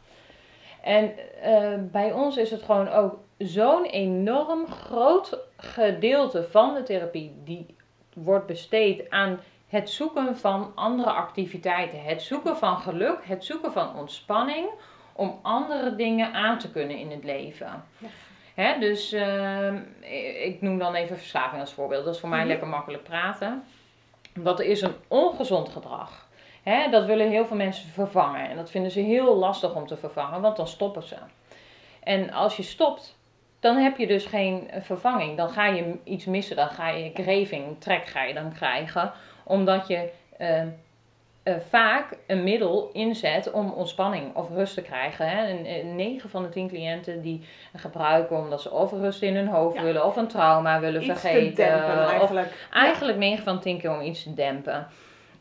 En 0.82 1.12
bij 1.92 2.12
ons 2.12 2.38
is 2.38 2.52
het 2.52 2.64
gewoon 2.64 2.90
ook 2.90 3.20
zo'n 3.38 3.86
enorm 3.86 4.68
groot 4.68 5.40
gedeelte 5.58 6.48
van 6.50 6.74
de 6.74 6.84
therapie 6.84 7.42
die 7.44 7.76
wordt 8.14 8.46
besteed 8.46 9.10
aan 9.10 9.40
het 9.74 9.90
zoeken 9.90 10.38
van 10.38 10.72
andere 10.76 11.10
activiteiten, 11.12 12.04
het 12.04 12.22
zoeken 12.22 12.58
van 12.58 12.78
geluk, 12.78 13.20
het 13.24 13.46
zoeken 13.46 13.72
van 13.72 13.96
ontspanning 13.96 14.70
om 15.14 15.40
andere 15.42 15.96
dingen 15.96 16.34
aan 16.34 16.58
te 16.58 16.72
kunnen 16.72 16.98
in 16.98 17.12
het 17.12 17.24
leven. 17.24 17.84
Ja. 18.56 18.78
dus 18.78 19.14
uh, 19.14 19.74
ik 20.46 20.62
noem 20.62 20.78
dan 20.78 20.96
even 20.96 21.18
verslaving 21.18 21.62
als 21.62 21.74
voorbeeld. 21.74 22.06
Dat 22.06 22.14
is 22.14 22.20
voor 22.20 22.30
mij 22.30 22.42
mm 22.42 22.48
lekker 22.48 22.68
makkelijk 22.68 23.04
praten. 23.04 23.64
Dat 24.34 24.60
is 24.60 24.82
een 24.82 24.96
ongezond 25.08 25.70
gedrag. 25.70 26.28
Hè, 26.64 26.90
dat 26.90 27.06
willen 27.06 27.30
heel 27.30 27.46
veel 27.46 27.58
mensen 27.58 27.90
vervangen. 27.90 28.50
En 28.50 28.56
dat 28.56 28.72
vinden 28.72 28.92
ze 28.92 29.00
heel 29.00 29.36
lastig 29.36 29.76
om 29.76 29.88
te 29.88 29.98
vervangen, 29.98 30.42
want 30.42 30.58
dan 30.58 30.68
stoppen 30.68 31.04
ze. 31.04 31.18
En 32.04 32.32
als 32.32 32.58
je 32.58 32.64
stopt, 32.64 33.18
dan 33.60 33.78
heb 33.78 33.98
je 33.98 34.08
dus 34.08 34.26
geen 34.26 34.70
vervanging. 34.82 35.38
Dan 35.38 35.50
ga 35.50 35.66
je 35.66 36.00
iets 36.04 36.26
missen. 36.26 36.56
Dan 36.56 36.70
ga 36.70 36.90
je 36.90 37.12
craving, 37.12 37.82
trek 37.82 38.06
ga 38.06 38.24
je 38.24 38.34
dan 38.34 38.54
krijgen 38.54 39.14
omdat 39.44 39.88
je 39.88 40.10
uh, 40.40 40.62
uh, 41.44 41.54
vaak 41.70 42.18
een 42.28 42.44
middel 42.44 42.90
inzet 42.94 43.52
om 43.52 43.72
ontspanning 43.72 44.36
of 44.36 44.50
rust 44.50 44.74
te 44.74 44.82
krijgen. 44.82 45.30
Hè. 45.30 45.46
En, 45.46 45.96
9 45.96 46.30
van 46.30 46.44
de 46.44 46.50
10 46.50 46.68
cliënten 46.68 47.22
die 47.22 47.46
gebruiken 47.76 48.38
omdat 48.38 48.62
ze 48.62 48.72
of 48.72 48.92
rust 48.92 49.22
in 49.22 49.36
hun 49.36 49.48
hoofd 49.48 49.76
Ja. 49.76 49.84
willen 49.84 50.06
of 50.06 50.16
een 50.16 50.28
trauma 50.28 50.80
willen 50.80 51.04
Iets 51.04 51.14
te 51.14 51.20
vergeten. 51.20 51.56
dempen 51.56 52.04
of 52.04 52.10
eigenlijk. 52.10 52.68
eigenlijk 52.72 53.18
9 53.18 53.44
van 53.44 53.60
10 53.60 53.80
keer 53.80 53.92
om 53.92 54.02
iets 54.02 54.24
te 54.24 54.34
dempen. 54.34 54.88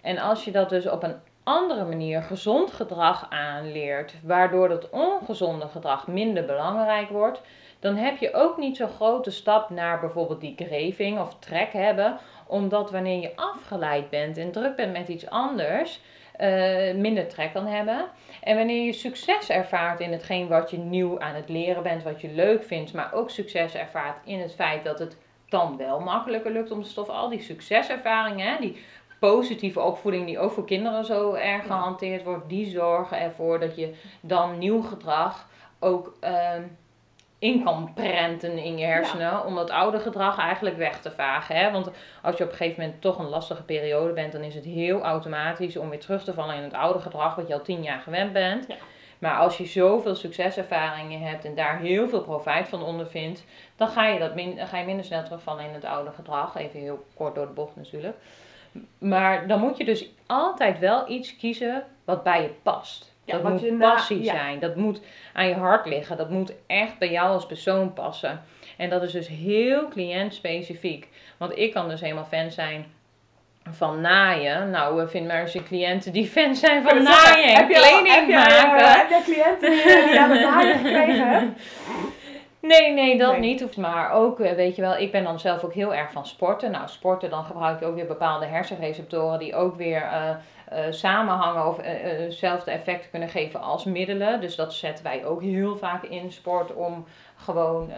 En 0.01 0.19
als 0.19 0.45
je 0.45 0.51
dat 0.51 0.69
dus 0.69 0.89
op 0.89 1.03
een 1.03 1.15
andere 1.45 1.85
manier 1.85 2.23
gezond 2.23 2.73
gedrag 2.73 3.27
aanleert, 3.31 4.15
waardoor 4.23 4.69
dat 4.69 4.91
ongezonde 4.91 5.69
gedrag 5.69 6.07
minder 6.07 6.45
belangrijk 6.45 7.09
wordt, 7.09 7.41
dan 7.83 7.97
heb 7.97 8.19
je 8.19 8.35
ook 8.35 8.57
niet 8.57 8.77
zo'n 8.77 8.89
grote 8.89 9.31
stap 9.31 9.71
naar 9.71 10.01
bijvoorbeeld 10.01 10.41
die 10.41 10.55
craving 10.55 11.21
of 11.21 11.39
trek 11.39 11.73
hebben, 11.73 12.19
omdat 12.47 12.91
wanneer 12.91 13.21
je 13.21 13.37
afgeleid 13.37 14.11
bent 14.11 14.37
en 14.37 14.53
druk 14.53 14.77
bent 14.77 14.93
met 14.93 15.09
iets 15.09 15.31
anders, 15.31 16.01
eh, 16.37 16.95
minder 16.95 17.29
trek 17.29 17.53
kan 17.53 17.67
hebben. 17.67 18.05
En 18.43 18.57
wanneer 18.57 18.85
je 18.85 18.93
succes 18.93 19.51
ervaart 19.51 20.01
in 20.01 20.13
hetgeen 20.13 20.49
wat 20.49 20.71
je 20.71 20.79
nieuw 20.79 21.21
aan 21.21 21.35
het 21.35 21.49
leren 21.49 21.83
bent, 21.83 22.03
wat 22.03 22.21
je 22.21 22.29
leuk 22.29 22.65
vindt, 22.65 22.93
maar 22.93 23.13
ook 23.13 23.31
succes 23.31 23.75
ervaart 23.75 24.17
in 24.25 24.41
het 24.41 24.55
feit 24.55 24.85
dat 24.85 24.99
het 24.99 25.17
dan 25.49 25.77
wel 25.77 26.01
makkelijker 26.01 26.53
lukt 26.53 26.71
om 26.71 26.81
de 26.81 26.89
stof, 26.89 27.09
al 27.09 27.29
die 27.29 27.43
succeservaringen, 27.43 28.47
hè, 28.47 28.57
die 28.61 28.77
positieve 29.21 29.81
opvoeding 29.81 30.27
die 30.27 30.39
ook 30.39 30.53
voor 30.53 30.67
kinderen 30.67 31.05
zo 31.05 31.35
erg 31.35 31.67
gehanteerd 31.67 32.23
wordt, 32.23 32.49
die 32.49 32.71
zorgen 32.71 33.21
ervoor 33.21 33.61
dat 33.61 33.77
je 33.77 33.95
dan 34.21 34.59
nieuw 34.59 34.83
gedrag 34.83 35.49
ook 35.79 36.17
ehm, 36.21 36.63
in 37.43 37.65
kan 37.65 37.93
prenten 37.95 38.59
in 38.59 38.79
je 38.79 38.85
hersenen 38.85 39.45
om 39.45 39.55
dat 39.55 39.71
oude 39.71 39.99
gedrag 39.99 40.39
eigenlijk 40.39 40.77
weg 40.77 41.01
te 41.01 41.11
vagen. 41.11 41.57
Hè? 41.57 41.71
Want 41.71 41.91
als 42.23 42.37
je 42.37 42.45
op 42.45 42.51
een 42.51 42.57
gegeven 42.57 42.83
moment 42.83 43.01
toch 43.01 43.19
een 43.19 43.29
lastige 43.29 43.63
periode 43.63 44.13
bent, 44.13 44.33
dan 44.33 44.43
is 44.43 44.55
het 44.55 44.65
heel 44.65 45.01
automatisch 45.01 45.77
om 45.77 45.89
weer 45.89 46.01
terug 46.01 46.25
te 46.25 46.35
vallen 46.35 46.57
in 46.57 46.63
het 46.63 46.73
oude 46.73 46.99
gedrag 46.99 47.35
wat 47.35 47.49
je 47.49 47.55
al 47.55 47.63
tien 47.63 47.83
jaar 47.83 48.01
gewend 48.01 48.33
bent. 48.33 48.65
Ja. 48.69 48.75
Maar 49.19 49.37
als 49.37 49.59
je 49.59 49.67
zoveel 49.67 50.15
succeservaringen 50.15 51.21
hebt 51.21 51.45
en 51.45 51.55
daar 51.55 51.79
heel 51.79 52.09
veel 52.09 52.23
profijt 52.23 52.69
van 52.69 52.83
ondervindt, 52.83 53.45
dan 53.77 53.89
ga 53.89 54.07
je, 54.07 54.19
dat 54.19 54.35
min, 54.35 54.59
ga 54.67 54.79
je 54.79 54.85
minder 54.85 55.05
snel 55.05 55.25
terugvallen 55.25 55.65
in 55.65 55.75
het 55.75 55.85
oude 55.85 56.11
gedrag. 56.11 56.57
Even 56.57 56.81
heel 56.81 57.05
kort 57.15 57.35
door 57.35 57.47
de 57.47 57.53
bocht 57.53 57.77
natuurlijk. 57.77 58.17
Maar 58.99 59.47
dan 59.47 59.61
moet 59.61 59.77
je 59.77 59.85
dus 59.85 60.11
altijd 60.27 60.79
wel 60.79 61.11
iets 61.11 61.37
kiezen 61.37 61.85
wat 62.05 62.23
bij 62.23 62.43
je 62.43 62.55
past. 62.63 63.12
Ja, 63.25 63.33
dat 63.33 63.43
wat 63.43 63.53
moet 63.53 63.61
je 63.61 63.73
na- 63.73 63.91
passie 63.95 64.23
ja. 64.23 64.33
zijn. 64.35 64.59
Dat 64.59 64.77
moet 64.77 65.01
aan 65.33 65.49
je 65.49 65.55
hart 65.55 65.87
liggen. 65.87 66.17
Dat 66.17 66.31
moet 66.31 66.53
echt 66.67 66.99
bij 66.99 67.11
jou 67.11 67.29
als 67.29 67.47
persoon 67.47 67.93
passen. 67.93 68.43
En 68.77 68.91
dat 68.91 69.03
is 69.03 69.13
dus 69.13 69.29
heel 69.29 69.89
cliëntspecifiek. 69.89 71.09
Want 71.37 71.59
ik 71.59 71.73
kan 71.73 71.89
dus 71.89 72.01
helemaal 72.01 72.25
fan 72.31 72.51
zijn 72.51 72.87
van 73.71 74.01
naaien. 74.01 74.71
Nou, 74.71 75.03
eh, 75.03 75.09
vind 75.09 75.27
maar 75.27 75.41
eens 75.41 75.55
een 75.55 75.65
cliënten 75.65 76.13
die 76.13 76.27
fan 76.27 76.55
zijn 76.55 76.83
van 76.83 77.03
naaien 77.03 77.45
en 77.49 77.57
heb 77.57 77.69
je 77.69 77.77
al- 77.77 77.83
kleding 77.83 78.15
heb 78.15 78.29
jij, 78.29 78.47
eh, 78.47 78.63
maken. 78.63 78.99
Heb 78.99 79.09
jij 79.11 79.23
cliënten 79.23 79.71
die, 79.71 80.05
die 80.11 80.21
aan 80.21 80.31
het 80.31 80.41
naaien 80.41 80.75
gekregen? 80.79 81.55
Nee, 82.61 82.93
nee, 82.93 83.19
dat 83.19 83.31
Nee. 83.33 83.41
niet. 83.41 83.61
Hoeft 83.61 83.77
Maar 83.77 84.13
ook, 84.13 84.41
eh, 84.41 84.53
weet 84.53 84.77
je 84.77 84.83
wel, 84.83 84.97
ik 84.97 85.13
ben 85.13 85.25
dan 85.25 85.41
zelf 85.41 85.65
ook 85.65 85.75
heel 85.75 85.95
erg 85.95 86.13
van 86.13 86.27
sporten. 86.27 86.71
Nou, 86.71 86.89
sporten, 86.89 87.31
dan 87.31 87.45
gebruik 87.45 87.81
je 87.81 87.87
ook 87.87 87.95
weer 87.95 88.07
bepaalde 88.07 88.47
hersenreceptoren 88.47 89.39
die 89.39 89.55
ook 89.55 89.77
weer 89.77 90.03
eh, 90.03 90.31
eh, 90.75 90.93
samenhangen 90.93 91.67
of 91.69 91.79
eh, 91.79 92.13
eh, 92.13 92.19
hetzelfde 92.21 92.71
effect 92.71 93.11
kunnen 93.11 93.29
geven 93.29 93.61
als 93.61 93.85
middelen. 93.85 94.41
Dus 94.41 94.57
dat 94.57 94.75
zetten 94.75 95.05
wij 95.05 95.25
ook 95.25 95.43
heel 95.43 95.77
vaak 95.77 96.03
in 96.03 96.33
sport 96.33 96.75
om 96.75 97.05
gewoon 97.37 97.91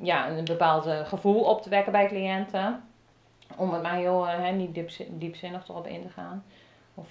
ja, 0.00 0.28
een 0.28 0.44
bepaald 0.44 0.86
gevoel 1.04 1.40
op 1.40 1.62
te 1.62 1.68
wekken 1.68 1.92
bij 1.92 2.06
cliënten. 2.06 2.82
Om 3.56 3.72
het 3.72 3.82
maar 3.82 3.94
heel 3.96 4.26
hè, 4.26 4.50
niet 4.50 4.74
diepzi- 4.74 5.08
diepzinnig 5.10 5.68
erop 5.68 5.86
in 5.86 6.02
te 6.02 6.08
gaan. 6.08 6.44
Of 6.94 7.10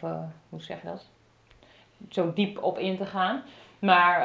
hoe 0.50 0.62
zeg 0.62 0.82
je 0.82 0.88
dat? 0.88 1.06
Zo 2.10 2.34
diep 2.34 2.64
op 2.64 2.78
in 2.80 2.98
te 2.98 3.06
gaan. 3.06 3.44
Maar 3.80 4.20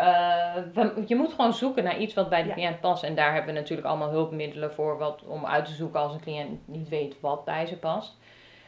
we- 0.74 1.04
je 1.06 1.16
moet 1.16 1.32
gewoon 1.32 1.54
zoeken 1.54 1.84
naar 1.84 1.98
iets 1.98 2.14
wat 2.14 2.28
bij 2.28 2.42
de 2.42 2.48
Ja. 2.48 2.54
cliënt 2.54 2.80
past. 2.80 3.02
En 3.02 3.14
daar 3.14 3.34
hebben 3.34 3.54
we 3.54 3.60
natuurlijk 3.60 3.88
allemaal 3.88 4.10
hulpmiddelen 4.10 4.72
voor 4.74 4.98
wat, 4.98 5.22
om 5.26 5.46
uit 5.46 5.64
te 5.64 5.72
zoeken 5.72 6.00
als 6.00 6.12
een 6.14 6.20
cliënt 6.20 6.60
niet 6.68 6.88
weet 6.88 7.20
wat 7.20 7.44
bij 7.44 7.66
ze 7.66 7.76
past. 7.76 8.18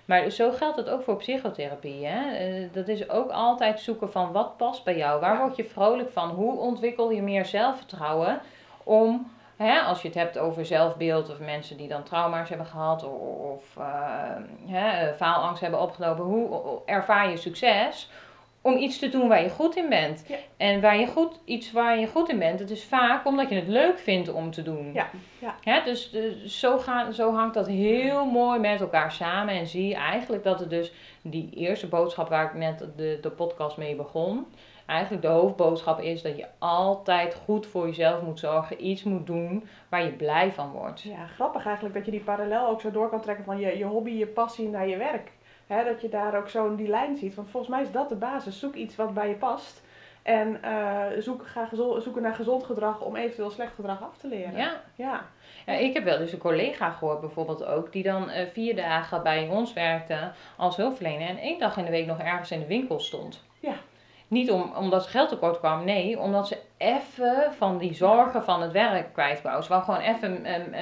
Maar 0.05 0.31
zo 0.31 0.51
geldt 0.51 0.77
het 0.77 0.88
ook 0.88 1.03
voor 1.03 1.17
psychotherapie. 1.17 2.07
Hè? 2.07 2.37
Eh, 2.37 2.69
dat 2.73 2.88
is 2.88 3.09
ook 3.09 3.31
altijd 3.31 3.81
zoeken 3.81 4.12
van 4.12 4.33
wat 4.33 4.57
past 4.57 4.85
bij 4.85 4.97
jou. 4.97 5.21
Waar 5.21 5.38
word 5.38 5.57
je 5.57 5.65
vrolijk 5.65 6.11
van? 6.11 6.29
Hoe 6.29 6.59
ontwikkel 6.59 7.11
je 7.11 7.23
meer 7.23 7.47
zelfvertrouwen 7.47 8.41
om, 8.83 9.31
hè, 9.57 9.81
als 9.81 10.03
je 10.03 10.09
het 10.09 10.17
hebt 10.17 10.38
over 10.38 10.67
zelfbeeld 10.67 11.31
of 11.31 11.38
mensen 11.38 11.77
die 11.77 11.88
dan 11.88 12.03
trauma's 12.03 12.49
hebben 12.49 12.67
gehad 12.67 13.05
of, 13.05 13.21
of 13.38 13.77
eh, 13.77 13.85
hè, 14.67 15.07
eh, 15.07 15.17
faalangst 15.17 15.61
hebben 15.61 15.81
opgelopen. 15.81 16.25
Hoe 16.25 16.81
ervaar 16.85 17.31
je 17.31 17.37
succes? 17.37 18.11
Om 18.62 18.77
iets 18.77 18.98
te 18.98 19.09
doen 19.09 19.29
waar 19.29 19.42
je 19.42 19.51
goed 19.51 19.77
in 19.77 19.88
bent. 19.88 20.25
Ja. 20.29 20.37
En 20.57 20.81
waar 20.81 20.98
je 20.98 21.07
goed, 21.07 21.40
iets 21.44 21.72
waar 21.72 21.98
je 21.98 22.07
goed 22.07 22.29
in 22.29 22.38
bent, 22.38 22.59
het 22.59 22.70
is 22.70 22.85
vaak 22.85 23.27
omdat 23.27 23.48
je 23.48 23.55
het 23.55 23.68
leuk 23.68 23.98
vindt 23.98 24.33
om 24.33 24.51
te 24.51 24.62
doen. 24.62 24.92
Ja, 24.92 25.11
ja. 25.38 25.55
Hè, 25.61 25.83
dus 25.85 26.12
eh, 26.12 26.22
zo, 26.46 26.79
gaan, 26.79 27.12
zo 27.12 27.35
hangt 27.35 27.55
dat 27.55 27.66
heel 27.66 28.27
mooi 28.27 28.61
met 28.61 28.81
elkaar 28.81 29.12
samen. 29.12 29.55
En 29.55 29.66
zie 29.66 29.88
je 29.88 29.94
eigenlijk 29.94 30.44
dat 30.44 30.61
het 30.61 30.70
dus 30.70 30.92
die 31.22 31.51
eerste 31.51 31.88
boodschap 31.88 32.29
waar 32.29 32.44
ik 32.44 32.55
net 32.55 32.88
de, 32.96 33.18
de 33.20 33.31
podcast 33.31 33.77
mee 33.77 33.96
begon. 33.96 34.46
Eigenlijk 34.87 35.22
de 35.22 35.29
hoofdboodschap 35.29 36.01
is 36.01 36.22
dat 36.22 36.37
je 36.37 36.46
altijd 36.59 37.35
goed 37.35 37.66
voor 37.66 37.87
jezelf 37.87 38.22
moet 38.22 38.38
zorgen. 38.38 38.87
Iets 38.87 39.03
moet 39.03 39.27
doen 39.27 39.68
waar 39.88 40.05
je 40.05 40.12
blij 40.12 40.53
van 40.53 40.70
wordt. 40.70 41.03
Ja, 41.03 41.27
grappig 41.27 41.64
eigenlijk 41.64 41.94
dat 41.94 42.05
je 42.05 42.11
die 42.11 42.20
parallel 42.20 42.68
ook 42.68 42.81
zo 42.81 42.90
door 42.90 43.09
kan 43.09 43.20
trekken 43.20 43.44
van 43.44 43.59
je, 43.59 43.79
je 43.79 43.85
hobby, 43.85 44.11
je 44.11 44.27
passie 44.27 44.68
naar 44.68 44.88
je 44.88 44.96
werk. 44.96 45.31
Hè, 45.72 45.85
dat 45.85 46.00
je 46.00 46.08
daar 46.08 46.37
ook 46.37 46.48
zo 46.48 46.76
die 46.76 46.88
lijn 46.88 47.16
ziet. 47.16 47.35
Want 47.35 47.50
volgens 47.50 47.72
mij 47.72 47.82
is 47.82 47.90
dat 47.90 48.08
de 48.08 48.14
basis. 48.14 48.58
Zoek 48.58 48.74
iets 48.74 48.96
wat 48.96 49.14
bij 49.14 49.28
je 49.28 49.35
past. 49.35 49.82
En 50.22 50.62
eh, 50.62 51.04
zoek, 51.18 51.46
ga 51.46 51.68
zoeken 52.00 52.22
naar 52.22 52.35
gezond 52.35 52.64
gedrag 52.64 53.00
om 53.00 53.16
eventueel 53.16 53.50
slecht 53.50 53.74
gedrag 53.74 54.02
af 54.02 54.18
te 54.18 54.28
leren. 54.28 54.56
Ja. 54.56 54.80
Ja. 54.94 55.24
Ja, 55.66 55.72
ik 55.72 55.94
heb 55.94 56.04
wel 56.04 56.18
dus 56.18 56.32
een 56.32 56.38
collega 56.38 56.90
gehoord 56.90 57.20
bijvoorbeeld 57.20 57.64
ook, 57.64 57.92
die 57.92 58.02
dan 58.02 58.30
eh, 58.30 58.46
vier 58.52 58.76
dagen 58.76 59.22
bij 59.22 59.48
ons 59.48 59.72
werkte 59.72 60.30
als 60.56 60.76
hulpverlener 60.76 61.28
en 61.28 61.38
één 61.38 61.58
dag 61.58 61.76
in 61.76 61.85
de 61.85 61.90
week 61.90 62.06
nog 62.06 62.18
ergens 62.18 62.50
in 62.50 62.61
de 62.61 62.66
winkel 62.66 63.00
stond. 63.00 63.44
Ja. 63.61 63.74
Niet 64.28 64.50
om, 64.50 64.72
omdat 64.76 65.04
ze 65.04 65.11
geld 65.11 65.28
tekort 65.28 65.58
kwam, 65.58 65.85
nee, 65.85 66.18
omdat 66.18 66.48
ze 66.48 66.58
even 66.83 67.53
van 67.57 67.79
die 67.79 67.95
zorgen 67.95 68.45
van 68.45 68.62
het 68.62 68.73
werk 68.73 69.12
kwijt 69.12 69.42
wou. 69.42 69.62
Ze 69.62 69.68
wou 69.68 69.83
gewoon 69.83 70.01
even 70.01 70.55
um, 70.55 70.75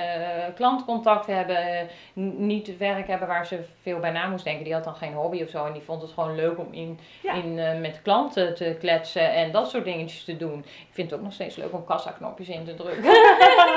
klantcontact 0.54 1.26
hebben, 1.26 1.88
niet 2.36 2.76
werk 2.78 3.06
hebben 3.06 3.28
waar 3.28 3.46
ze 3.46 3.60
veel 3.82 3.98
bij 3.98 4.10
na 4.10 4.28
moest 4.28 4.44
denken. 4.44 4.64
Die 4.64 4.72
had 4.72 4.84
dan 4.84 4.94
geen 4.94 5.12
hobby 5.12 5.42
of 5.42 5.48
zo 5.48 5.66
en 5.66 5.72
die 5.72 5.82
vond 5.82 6.02
het 6.02 6.10
gewoon 6.10 6.34
leuk 6.34 6.58
om 6.58 6.68
in, 6.70 6.98
in, 7.22 7.58
uh, 7.58 7.80
met 7.80 8.00
klanten 8.02 8.54
te 8.54 8.76
kletsen 8.78 9.32
en 9.32 9.52
dat 9.52 9.70
soort 9.70 9.84
dingetjes 9.84 10.24
te 10.24 10.36
doen. 10.36 10.58
Ik 10.58 10.88
vind 10.90 11.10
het 11.10 11.18
ook 11.18 11.24
nog 11.24 11.34
steeds 11.34 11.56
leuk 11.56 11.72
om 11.72 11.84
kassaknopjes 11.84 12.48
in 12.48 12.64
te 12.64 12.74
drukken. 12.74 13.02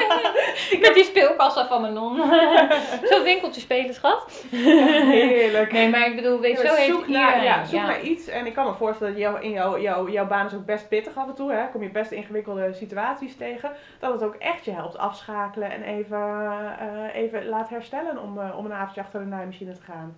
met 0.85 0.93
die 0.93 1.03
speelkassa 1.03 1.67
van 1.67 1.81
mijn 1.81 1.93
non. 1.93 2.15
Zo'n 3.09 3.23
winkeltje 3.23 3.61
spelen, 3.61 3.93
schat. 3.93 4.45
Heerlijk. 4.51 5.71
Nee, 5.71 5.89
maar 5.89 6.07
ik 6.07 6.15
bedoel, 6.15 6.39
weet 6.39 6.61
je, 6.61 6.67
zo 6.67 6.93
zoek 6.93 7.07
naar, 7.07 7.43
ja, 7.43 7.65
zoek 7.65 7.79
naar 7.79 8.01
iets. 8.01 8.27
En 8.27 8.45
ik 8.45 8.53
kan 8.53 8.65
me 8.65 8.73
voorstellen 8.73 9.13
dat 9.13 9.21
jou, 9.21 9.41
in 9.41 9.51
jouw, 9.51 9.79
jouw, 9.79 10.09
jouw 10.09 10.27
baan 10.27 10.45
is 10.45 10.53
ook 10.53 10.65
best 10.65 10.87
pittig 10.87 11.17
af 11.17 11.27
en 11.27 11.35
toe. 11.35 11.51
Hè? 11.51 11.69
Kom 11.71 11.83
je 11.83 11.89
best 11.89 12.11
ingewikkelde 12.15 12.73
situaties 12.73 13.35
tegen. 13.35 13.71
Dat 13.99 14.13
het 14.13 14.23
ook 14.23 14.35
echt 14.35 14.65
je 14.65 14.71
helpt 14.71 14.97
afschakelen 14.97 15.71
en 15.71 15.81
even, 15.81 16.17
uh, 16.17 17.15
even 17.15 17.45
laat 17.45 17.69
herstellen 17.69 18.21
om, 18.21 18.37
uh, 18.37 18.57
om 18.57 18.65
een 18.65 18.73
avondje 18.73 19.01
achter 19.01 19.19
de 19.19 19.25
naaimachine 19.25 19.73
te 19.73 19.81
gaan. 19.81 20.17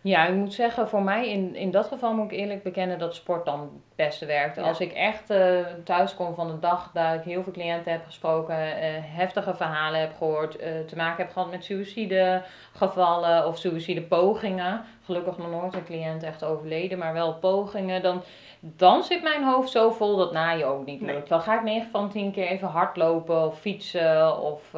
Ja, 0.00 0.26
ik 0.26 0.34
moet 0.34 0.54
zeggen, 0.54 0.88
voor 0.88 1.02
mij 1.02 1.28
in, 1.28 1.54
in 1.54 1.70
dat 1.70 1.86
geval 1.86 2.14
moet 2.14 2.32
ik 2.32 2.38
eerlijk 2.38 2.62
bekennen 2.62 2.98
dat 2.98 3.14
sport 3.14 3.44
dan 3.44 3.60
het 3.60 3.70
beste 3.96 4.26
werkt. 4.26 4.58
Als 4.58 4.80
ik 4.80 4.92
echt 4.92 5.30
uh, 5.30 5.66
thuis 5.84 6.14
kom 6.14 6.34
van 6.34 6.50
een 6.50 6.60
dag 6.60 6.90
dat 6.92 7.14
ik 7.14 7.22
heel 7.22 7.42
veel 7.42 7.52
cliënten 7.52 7.92
heb 7.92 8.04
gesproken, 8.04 8.56
uh, 8.56 8.74
heftige 9.00 9.54
verhalen 9.54 10.00
heb 10.00 10.16
gehoord, 10.18 10.60
uh, 10.60 10.66
te 10.86 10.96
maken 10.96 11.24
heb 11.24 11.32
gehad 11.32 11.50
met 11.50 11.64
suïcidegevallen 11.64 13.46
of 13.46 13.58
suïcidepogingen. 13.58 14.84
Gelukkig 15.04 15.38
nog 15.38 15.50
nooit 15.50 15.74
een 15.74 15.84
cliënt 15.84 16.22
echt 16.22 16.44
overleden, 16.44 16.98
maar 16.98 17.12
wel 17.12 17.34
pogingen. 17.34 18.02
Dan, 18.02 18.22
dan 18.60 19.02
zit 19.02 19.22
mijn 19.22 19.44
hoofd 19.44 19.70
zo 19.70 19.90
vol 19.90 20.16
dat 20.16 20.32
na 20.32 20.50
je 20.50 20.64
ook 20.64 20.86
niet 20.86 21.00
lukt. 21.00 21.28
Dan 21.28 21.40
ga 21.40 21.54
ik 21.54 21.62
9 21.62 21.90
van 21.90 22.10
10 22.10 22.32
keer 22.32 22.46
even 22.46 22.68
hardlopen 22.68 23.46
of 23.46 23.60
fietsen 23.60 24.40
of 24.40 24.74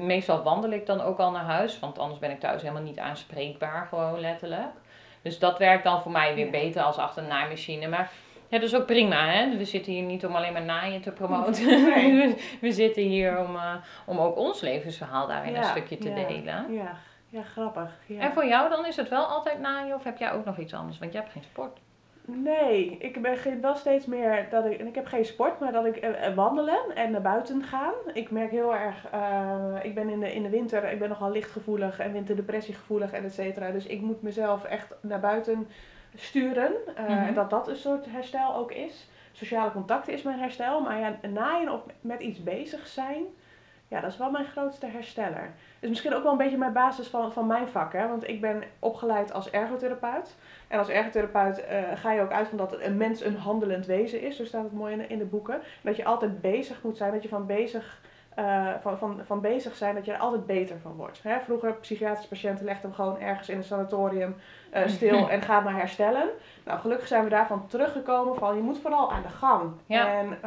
meestal 0.00 0.42
wandel 0.42 0.70
ik 0.70 0.86
dan 0.86 1.00
ook 1.00 1.18
al 1.18 1.30
naar 1.30 1.44
huis, 1.44 1.78
want 1.78 1.98
anders 1.98 2.20
ben 2.20 2.30
ik 2.30 2.40
thuis 2.40 2.62
helemaal 2.62 2.82
niet 2.82 2.98
aanspreekbaar, 2.98 3.86
gewoon 3.86 4.20
letterlijk. 4.20 4.72
Dus 5.22 5.38
dat 5.38 5.58
werkt 5.58 5.84
dan 5.84 6.02
voor 6.02 6.12
mij 6.12 6.34
weer 6.34 6.50
beter 6.50 6.82
als 6.82 6.96
achter 6.96 7.22
een 7.22 7.28
naaimachine. 7.28 7.88
Maar 7.88 8.10
ja, 8.48 8.58
dat 8.58 8.68
is 8.68 8.74
ook 8.74 8.86
prima, 8.86 9.28
hè? 9.28 9.56
We 9.56 9.64
zitten 9.64 9.92
hier 9.92 10.02
niet 10.02 10.26
om 10.26 10.36
alleen 10.36 10.52
maar 10.52 10.64
naaien 10.64 11.00
te 11.00 11.10
promoten. 11.10 11.66
Nee. 11.66 12.36
we 12.60 12.72
zitten 12.72 13.02
hier 13.02 13.38
om, 13.38 13.54
uh, 13.54 13.74
om 14.04 14.18
ook 14.18 14.36
ons 14.36 14.60
levensverhaal 14.60 15.26
daarin 15.26 15.52
ja, 15.52 15.58
een 15.58 15.64
stukje 15.64 15.98
te 15.98 16.08
ja, 16.08 16.26
delen. 16.26 16.72
Ja, 16.72 16.96
ja 17.28 17.42
grappig. 17.42 17.90
En 18.18 18.32
voor 18.32 18.46
jou 18.46 18.68
dan 18.68 18.86
is 18.86 18.96
het 18.96 19.08
wel 19.08 19.24
altijd 19.24 19.60
naaien 19.60 19.94
of 19.94 20.04
heb 20.04 20.18
jij 20.18 20.32
ook 20.32 20.44
nog 20.44 20.58
iets 20.58 20.74
anders? 20.74 20.98
Want 20.98 21.12
jij 21.12 21.20
hebt 21.20 21.32
geen 21.32 21.42
sport. 21.42 21.78
Nee, 22.26 22.96
ik 22.98 23.22
ben 23.22 23.60
wel 23.60 23.74
steeds 23.74 24.06
meer 24.06 24.46
dat 24.50 24.64
ik, 24.64 24.78
en 24.78 24.86
ik 24.86 24.94
heb 24.94 25.06
geen 25.06 25.24
sport, 25.24 25.60
maar 25.60 25.72
dat 25.72 25.84
ik 25.84 26.04
uh, 26.04 26.34
wandelen 26.34 26.80
en 26.94 27.10
naar 27.10 27.22
buiten 27.22 27.62
gaan. 27.62 27.94
Ik 28.12 28.30
merk 28.30 28.50
heel 28.50 28.74
erg, 28.74 29.06
uh, 29.14 29.76
ik 29.82 29.94
ben 29.94 30.08
in 30.08 30.20
de, 30.20 30.34
in 30.34 30.42
de 30.42 30.48
winter, 30.48 30.90
ik 30.90 30.98
ben 30.98 31.08
nogal 31.08 31.30
lichtgevoelig 31.30 31.98
en 31.98 32.12
winterdepressiegevoelig 32.12 33.12
en 33.12 33.24
et 33.24 33.34
cetera. 33.34 33.70
Dus 33.70 33.86
ik 33.86 34.00
moet 34.00 34.22
mezelf 34.22 34.64
echt 34.64 34.94
naar 35.00 35.20
buiten 35.20 35.68
sturen. 36.14 36.72
Uh, 36.72 36.98
mm 36.98 37.06
-hmm. 37.06 37.26
En 37.26 37.34
dat 37.34 37.50
dat 37.50 37.68
een 37.68 37.76
soort 37.76 38.06
herstel 38.08 38.54
ook 38.54 38.72
is. 38.72 39.08
Sociale 39.32 39.72
contacten 39.72 40.12
is 40.12 40.22
mijn 40.22 40.38
herstel, 40.38 40.80
maar 40.80 40.98
ja, 40.98 41.18
naaien 41.28 41.72
of 41.72 41.80
met 42.00 42.20
iets 42.20 42.42
bezig 42.42 42.86
zijn, 42.86 43.24
ja, 43.94 44.00
dat 44.00 44.12
is 44.12 44.18
wel 44.18 44.30
mijn 44.30 44.44
grootste 44.44 44.86
hersteller. 44.86 45.50
Is 45.80 45.88
misschien 45.88 46.14
ook 46.14 46.22
wel 46.22 46.32
een 46.32 46.38
beetje 46.38 46.56
mijn 46.56 46.72
basis 46.72 47.06
van, 47.06 47.32
van 47.32 47.46
mijn 47.46 47.68
vak, 47.68 47.92
hè? 47.92 48.08
want 48.08 48.28
ik 48.28 48.40
ben 48.40 48.62
opgeleid 48.78 49.32
als 49.32 49.50
ergotherapeut. 49.50 50.36
En 50.68 50.78
als 50.78 50.88
ergotherapeut 50.88 51.58
uh, 51.58 51.82
ga 51.94 52.12
je 52.12 52.20
ook 52.20 52.32
uit 52.32 52.48
van 52.48 52.58
dat 52.58 52.80
een 52.80 52.96
mens 52.96 53.24
een 53.24 53.36
handelend 53.36 53.86
wezen 53.86 54.20
is. 54.20 54.36
Zo 54.36 54.44
staat 54.44 54.62
het 54.62 54.72
mooi 54.72 54.92
in 54.92 55.08
in 55.08 55.18
de 55.18 55.24
boeken. 55.24 55.60
Dat 55.82 55.96
je 55.96 56.04
altijd 56.04 56.40
bezig 56.40 56.82
moet 56.82 56.96
zijn, 56.96 57.12
dat 57.12 57.22
je 57.22 57.28
van 57.28 57.46
bezig, 57.46 58.00
uh, 58.38 58.68
van, 58.82 58.98
van, 58.98 59.20
van 59.24 59.40
bezig 59.40 59.76
zijn, 59.76 59.94
dat 59.94 60.04
je 60.04 60.12
er 60.12 60.18
altijd 60.18 60.46
beter 60.46 60.78
van 60.82 60.92
wordt. 60.96 61.22
Hè? 61.22 61.40
Vroeger, 61.40 61.74
psychiatrische 61.74 62.28
patiënten 62.28 62.64
legden 62.64 62.82
hem 62.82 62.94
gewoon 62.94 63.20
ergens 63.20 63.48
in 63.48 63.56
een 63.56 63.64
sanatorium 63.64 64.36
uh, 64.74 64.86
stil 64.86 65.28
en 65.30 65.42
gaat 65.42 65.64
maar 65.64 65.76
herstellen. 65.76 66.28
Nou, 66.64 66.80
gelukkig 66.80 67.06
zijn 67.06 67.24
we 67.24 67.30
daarvan 67.30 67.66
teruggekomen 67.66 68.34
van 68.36 68.56
je 68.56 68.62
moet 68.62 68.80
vooral 68.80 69.12
aan 69.12 69.22
de 69.22 69.28
gang. 69.28 69.72
Ja. 69.86 70.08
En 70.08 70.38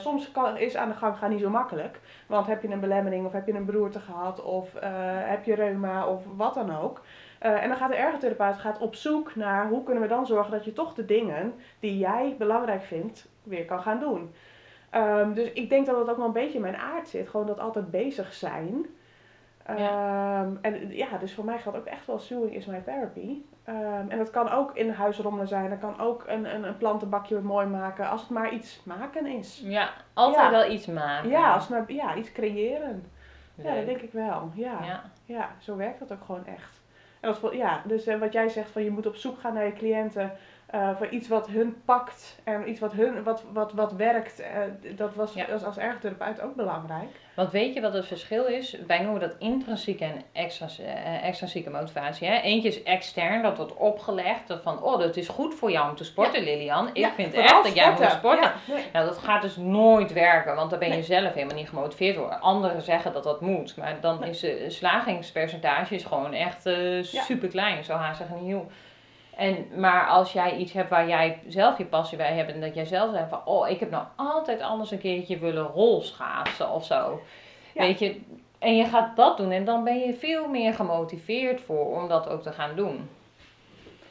soms 0.00 0.30
kan, 0.30 0.56
is 0.56 0.76
aan 0.76 0.88
de 0.88 0.94
gang 0.94 1.16
gaan 1.16 1.30
niet 1.30 1.40
zo 1.40 1.50
makkelijk. 1.50 2.00
Want 2.26 2.46
heb 2.46 2.62
je 2.62 2.68
een 2.68 2.80
belemmering 2.80 3.26
of 3.26 3.32
heb 3.32 3.46
je 3.46 3.52
een 3.52 3.64
beroerte 3.64 4.00
gehad 4.00 4.42
of 4.42 4.72
heb 5.24 5.44
je 5.44 5.54
reuma 5.54 6.06
of 6.06 6.22
wat 6.36 6.54
dan 6.54 6.76
ook. 6.76 7.00
Uh, 7.42 7.62
en 7.62 7.68
dan 7.68 7.76
gaat 7.76 7.90
de 7.90 7.96
ergotherapeut 7.96 8.58
gaat 8.58 8.78
op 8.78 8.94
zoek 8.94 9.34
naar 9.34 9.68
hoe 9.68 9.82
kunnen 9.82 10.02
we 10.02 10.08
dan 10.08 10.26
zorgen 10.26 10.52
dat 10.52 10.64
je 10.64 10.72
toch 10.72 10.94
de 10.94 11.04
dingen 11.04 11.54
die 11.80 11.98
jij 11.98 12.34
belangrijk 12.38 12.82
vindt 12.82 13.28
weer 13.42 13.64
kan 13.64 13.82
gaan 13.82 14.00
doen. 14.00 14.34
Um, 14.94 15.34
dus 15.34 15.52
ik 15.52 15.68
denk 15.68 15.86
dat 15.86 15.98
het 15.98 16.10
ook 16.10 16.16
wel 16.16 16.26
een 16.26 16.32
beetje 16.32 16.54
in 16.54 16.60
mijn 16.60 16.76
aard 16.76 17.08
zit. 17.08 17.28
Gewoon 17.28 17.46
dat 17.46 17.60
altijd 17.60 17.90
bezig 17.90 18.32
zijn. 18.32 18.86
Um, 19.70 19.76
ja. 19.76 20.48
En 20.60 20.94
ja, 20.94 21.18
dus 21.18 21.34
voor 21.34 21.44
mij 21.44 21.58
gaat 21.58 21.76
ook 21.76 21.86
echt 21.86 22.06
wel 22.06 22.18
sewing 22.18 22.54
is 22.54 22.66
my 22.66 22.80
therapy. 22.80 23.42
Um, 23.68 24.08
en 24.08 24.18
dat 24.18 24.30
kan 24.30 24.50
ook 24.50 24.76
in 24.76 24.90
huisrommelen 24.90 25.48
zijn. 25.48 25.70
Dat 25.70 25.78
kan 25.78 26.00
ook 26.00 26.24
een, 26.26 26.54
een, 26.54 26.64
een 26.64 26.76
plantenbakje 26.76 27.40
mooi 27.40 27.66
maken. 27.66 28.08
Als 28.08 28.20
het 28.20 28.30
maar 28.30 28.52
iets 28.52 28.82
maken 28.84 29.26
is. 29.26 29.62
Ja, 29.64 29.90
altijd 30.12 30.44
ja. 30.44 30.50
wel 30.50 30.70
iets 30.70 30.86
maken. 30.86 31.30
Ja, 31.30 31.52
als 31.52 31.68
maar, 31.68 31.92
ja, 31.92 32.14
iets 32.16 32.32
creëren. 32.32 33.04
Leuk. 33.54 33.66
Ja, 33.66 33.74
dat 33.74 33.86
denk 33.86 34.00
ik 34.00 34.12
wel. 34.12 34.50
Ja. 34.54 34.78
ja. 34.84 35.02
Ja. 35.24 35.50
zo 35.58 35.76
werkt 35.76 35.98
dat 35.98 36.12
ook 36.12 36.24
gewoon 36.24 36.46
echt. 36.46 36.80
En 37.20 37.34
dat, 37.40 37.52
ja, 37.52 37.82
dus 37.86 38.06
uh, 38.06 38.18
wat 38.18 38.32
jij 38.32 38.48
zegt 38.48 38.70
van 38.70 38.84
je 38.84 38.90
moet 38.90 39.06
op 39.06 39.16
zoek 39.16 39.40
gaan 39.40 39.54
naar 39.54 39.64
je 39.64 39.72
cliënten 39.72 40.32
uh, 40.74 40.96
voor 40.96 41.08
iets 41.08 41.28
wat 41.28 41.46
hun 41.46 41.82
pakt 41.84 42.40
en 42.44 42.68
iets 42.68 42.80
wat 42.80 42.92
hun 42.92 43.22
wat, 43.22 43.44
wat, 43.52 43.72
wat 43.72 43.92
werkt. 43.92 44.40
Uh, 44.40 44.46
dat 44.96 45.14
was 45.14 45.32
ja. 45.34 45.44
als, 45.44 45.64
als 45.64 45.78
ergotherapeut 45.78 46.40
ook 46.40 46.54
belangrijk. 46.54 47.20
Want 47.34 47.50
weet 47.50 47.74
je 47.74 47.80
wat 47.80 47.92
het 47.92 48.06
verschil 48.06 48.44
is? 48.44 48.76
Wij 48.86 48.98
noemen 48.98 49.20
dat 49.20 49.34
intrinsieke 49.38 50.04
en 50.04 50.22
extrinsieke 51.22 51.70
motivatie. 51.70 52.28
Hè? 52.28 52.40
Eentje 52.40 52.68
is 52.68 52.82
extern, 52.82 53.42
dat 53.42 53.56
wordt 53.56 53.74
opgelegd. 53.74 54.48
Dat 54.48 54.62
van, 54.62 54.82
oh, 54.82 54.98
dat 54.98 55.16
is 55.16 55.28
goed 55.28 55.54
voor 55.54 55.70
jou 55.70 55.90
om 55.90 55.96
te 55.96 56.04
sporten, 56.04 56.44
ja. 56.44 56.50
Lilian. 56.50 56.88
Ik 56.88 56.96
ja, 56.96 57.12
vind 57.12 57.34
echt 57.34 57.64
dat 57.64 57.74
jij 57.74 57.90
moet 57.90 58.10
sporten. 58.10 58.52
Nee. 58.68 58.84
Nou, 58.92 59.06
dat 59.06 59.18
gaat 59.18 59.42
dus 59.42 59.56
nooit 59.56 60.12
werken, 60.12 60.54
want 60.54 60.70
dan 60.70 60.78
ben 60.78 60.88
je 60.88 60.94
nee. 60.94 61.02
zelf 61.02 61.34
helemaal 61.34 61.56
niet 61.56 61.68
gemotiveerd 61.68 62.16
door. 62.16 62.34
Anderen 62.34 62.82
zeggen 62.82 63.12
dat 63.12 63.24
dat 63.24 63.40
moet, 63.40 63.76
maar 63.76 64.00
dan 64.00 64.20
nee. 64.20 64.30
is 64.30 64.40
de 64.40 64.70
slagingspercentage 64.70 65.94
is 65.94 66.04
gewoon 66.04 66.32
echt 66.32 66.66
uh, 66.66 67.02
super 67.02 67.48
klein. 67.48 67.84
Zo 67.84 67.94
haast 67.94 68.18
zeggen 68.18 68.38
heel. 68.38 68.70
En, 69.36 69.66
maar 69.76 70.06
als 70.06 70.32
jij 70.32 70.56
iets 70.56 70.72
hebt 70.72 70.90
waar 70.90 71.08
jij 71.08 71.38
zelf 71.48 71.78
je 71.78 71.84
passie 71.84 72.18
bij 72.18 72.34
hebt 72.34 72.52
en 72.52 72.60
dat 72.60 72.74
jij 72.74 72.84
zelf 72.84 73.12
zegt 73.12 73.28
van, 73.28 73.40
oh, 73.44 73.68
ik 73.68 73.80
heb 73.80 73.90
nou 73.90 74.04
altijd 74.16 74.60
anders 74.60 74.90
een 74.90 74.98
keertje 74.98 75.38
willen 75.38 75.66
rolschaatsen 75.66 76.70
of 76.70 76.84
zo. 76.84 77.20
Ja. 77.74 77.82
Weet 77.82 77.98
je, 77.98 78.20
en 78.58 78.76
je 78.76 78.84
gaat 78.84 79.16
dat 79.16 79.36
doen 79.36 79.50
en 79.50 79.64
dan 79.64 79.84
ben 79.84 79.98
je 79.98 80.14
veel 80.14 80.48
meer 80.48 80.74
gemotiveerd 80.74 81.60
voor 81.60 82.00
om 82.02 82.08
dat 82.08 82.28
ook 82.28 82.42
te 82.42 82.52
gaan 82.52 82.76
doen. 82.76 83.08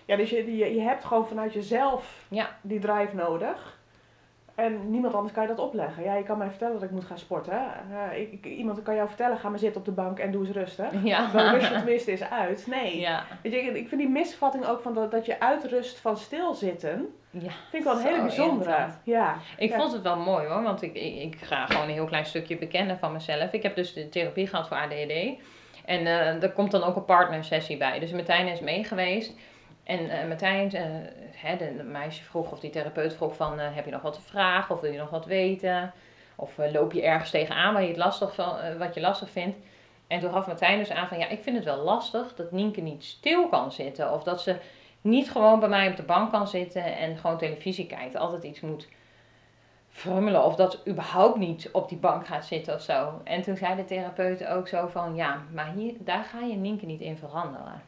Ja, 0.05 0.15
dus 0.15 0.29
je, 0.29 0.57
je, 0.57 0.75
je 0.75 0.81
hebt 0.81 1.05
gewoon 1.05 1.27
vanuit 1.27 1.53
jezelf 1.53 2.25
ja. 2.27 2.49
die 2.62 2.79
drive 2.79 3.15
nodig. 3.15 3.79
En 4.62 4.89
niemand 4.89 5.13
anders 5.13 5.34
kan 5.34 5.43
je 5.43 5.50
dat 5.50 5.60
opleggen. 5.60 6.04
Ja, 6.04 6.15
je 6.15 6.24
kan 6.24 6.38
mij 6.38 6.50
vertellen 6.50 6.74
dat 6.74 6.84
ik 6.84 6.91
moet 6.91 7.06
gaan 7.06 7.17
sporten. 7.17 7.62
Uh, 7.91 8.19
ik, 8.19 8.45
iemand 8.45 8.82
kan 8.82 8.95
jou 8.95 9.08
vertellen, 9.08 9.38
ga 9.38 9.50
maar 9.50 9.60
zitten 9.60 9.80
op 9.80 9.86
de 9.86 9.91
bank 9.91 10.19
en 10.19 10.32
doe 10.32 10.45
eens 10.45 10.56
rustig. 10.56 10.91
Ja. 11.04 11.32
Dan 11.32 11.54
rust 11.54 11.67
je 11.67 11.74
tenminste 11.74 12.12
eens 12.12 12.24
uit. 12.24 12.67
Nee. 12.67 13.00
Ja. 13.00 13.24
Weet 13.43 13.54
je, 13.54 13.60
ik 13.60 13.88
vind 13.88 14.02
die 14.02 14.10
misvatting 14.10 14.65
ook 14.65 14.82
van 14.82 14.93
dat, 14.93 15.12
dat 15.12 15.26
je 15.26 15.39
uitrust 15.39 16.00
van 16.00 16.17
stilzitten. 16.17 17.13
Ja, 17.30 17.39
vind 17.39 17.74
ik 17.74 17.84
wel 17.84 17.93
een 17.93 18.06
hele 18.06 18.21
bijzondere. 18.21 18.88
Ja. 19.04 19.38
Ik 19.58 19.69
ja. 19.69 19.78
vond 19.78 19.91
het 19.91 20.02
wel 20.02 20.17
mooi 20.17 20.47
hoor, 20.47 20.63
want 20.63 20.82
ik, 20.82 20.93
ik, 20.93 21.15
ik, 21.15 21.38
ga 21.41 21.65
gewoon 21.65 21.84
een 21.88 21.93
heel 21.93 22.06
klein 22.06 22.26
stukje 22.26 22.58
bekennen 22.58 22.97
van 22.97 23.12
mezelf. 23.12 23.52
Ik 23.52 23.63
heb 23.63 23.76
dus 23.76 23.93
de 23.93 24.10
therapie 24.10 24.47
gehad 24.47 24.67
voor 24.67 24.78
ADHD. 24.78 25.39
En 25.86 26.02
uh, 26.02 26.43
er 26.43 26.52
komt 26.52 26.71
dan 26.71 26.84
ook 26.84 26.95
een 26.95 27.06
partnersessie 27.06 27.78
bij. 27.78 28.00
Dus 28.00 28.12
Martijn 28.12 28.47
is 28.47 28.60
meegeweest. 28.60 29.34
En 29.84 30.06
uh, 30.06 30.28
Martijn, 30.28 30.76
uh, 30.76 30.82
hè, 31.32 31.58
de, 31.58 31.84
meisje 31.84 32.24
vroeg 32.24 32.52
of 32.52 32.60
die 32.60 32.70
therapeut 32.70 33.15
vroeg 33.15 33.36
van, 33.36 33.60
uh, 33.60 33.76
heb 33.76 33.86
je 33.86 33.91
nog 33.91 34.02
wat 34.02 34.13
te 34.13 34.22
vragen 34.22 34.76
of 34.76 34.82
wil 34.82 34.91
je 34.91 34.98
nog 34.98 35.10
wat 35.10 35.26
weten? 35.26 35.94
Of 36.36 36.58
loop 36.72 36.91
je 36.91 37.02
ergens 37.02 37.30
tegenaan 37.30 37.74
waar 37.74 37.82
je 37.82 37.88
het 37.88 37.98
lastig 37.98 38.36
wat 38.78 38.94
je 38.94 39.02
lastig 39.02 39.30
vindt? 39.30 39.58
En 40.08 40.20
toen 40.20 40.32
gaf 40.32 40.48
Martijn 40.48 40.78
dus 40.78 40.91
aan 40.91 41.08
van, 41.08 41.17
ja, 41.17 41.28
ik 41.28 41.44
vind 41.44 41.56
het 41.56 41.65
wel 41.65 41.84
lastig 41.84 42.36
dat 42.36 42.52
Nienke 42.52 42.82
niet 42.82 43.04
stil 43.04 43.48
kan 43.50 43.72
zitten. 43.72 44.13
Of 44.13 44.24
dat 44.24 44.41
ze 44.41 44.56
niet 45.02 45.32
gewoon 45.32 45.60
bij 45.60 45.70
mij 45.70 45.89
op 45.89 45.96
de 45.96 46.04
bank 46.04 46.32
kan 46.32 46.48
zitten 46.48 46.98
en 46.98 47.17
gewoon 47.17 47.38
televisie 47.38 47.88
kijkt. 47.88 48.15
Altijd 48.15 48.44
iets 48.44 48.62
moet 48.62 48.88
frummelen 49.89 50.44
of 50.44 50.56
dat 50.56 50.72
ze 50.72 50.89
überhaupt 50.89 51.38
niet 51.38 51.70
op 51.72 51.89
die 51.89 51.98
bank 51.98 52.28
gaat 52.28 52.46
zitten 52.46 52.74
of 52.74 52.82
zo. 52.82 53.22
En 53.24 53.41
toen 53.41 53.58
zei 53.58 53.76
de 53.76 53.86
therapeut 53.86 54.46
ook 54.46 54.67
zo 54.67 54.88
van, 54.88 55.15
ja, 55.15 55.41
maar 55.54 55.72
hier, 55.76 55.94
daar 56.00 56.24
ga 56.24 56.39
je 56.39 56.56
Nienke 56.56 56.86
niet 56.86 57.02
in 57.02 57.17
veranderen. 57.17 57.82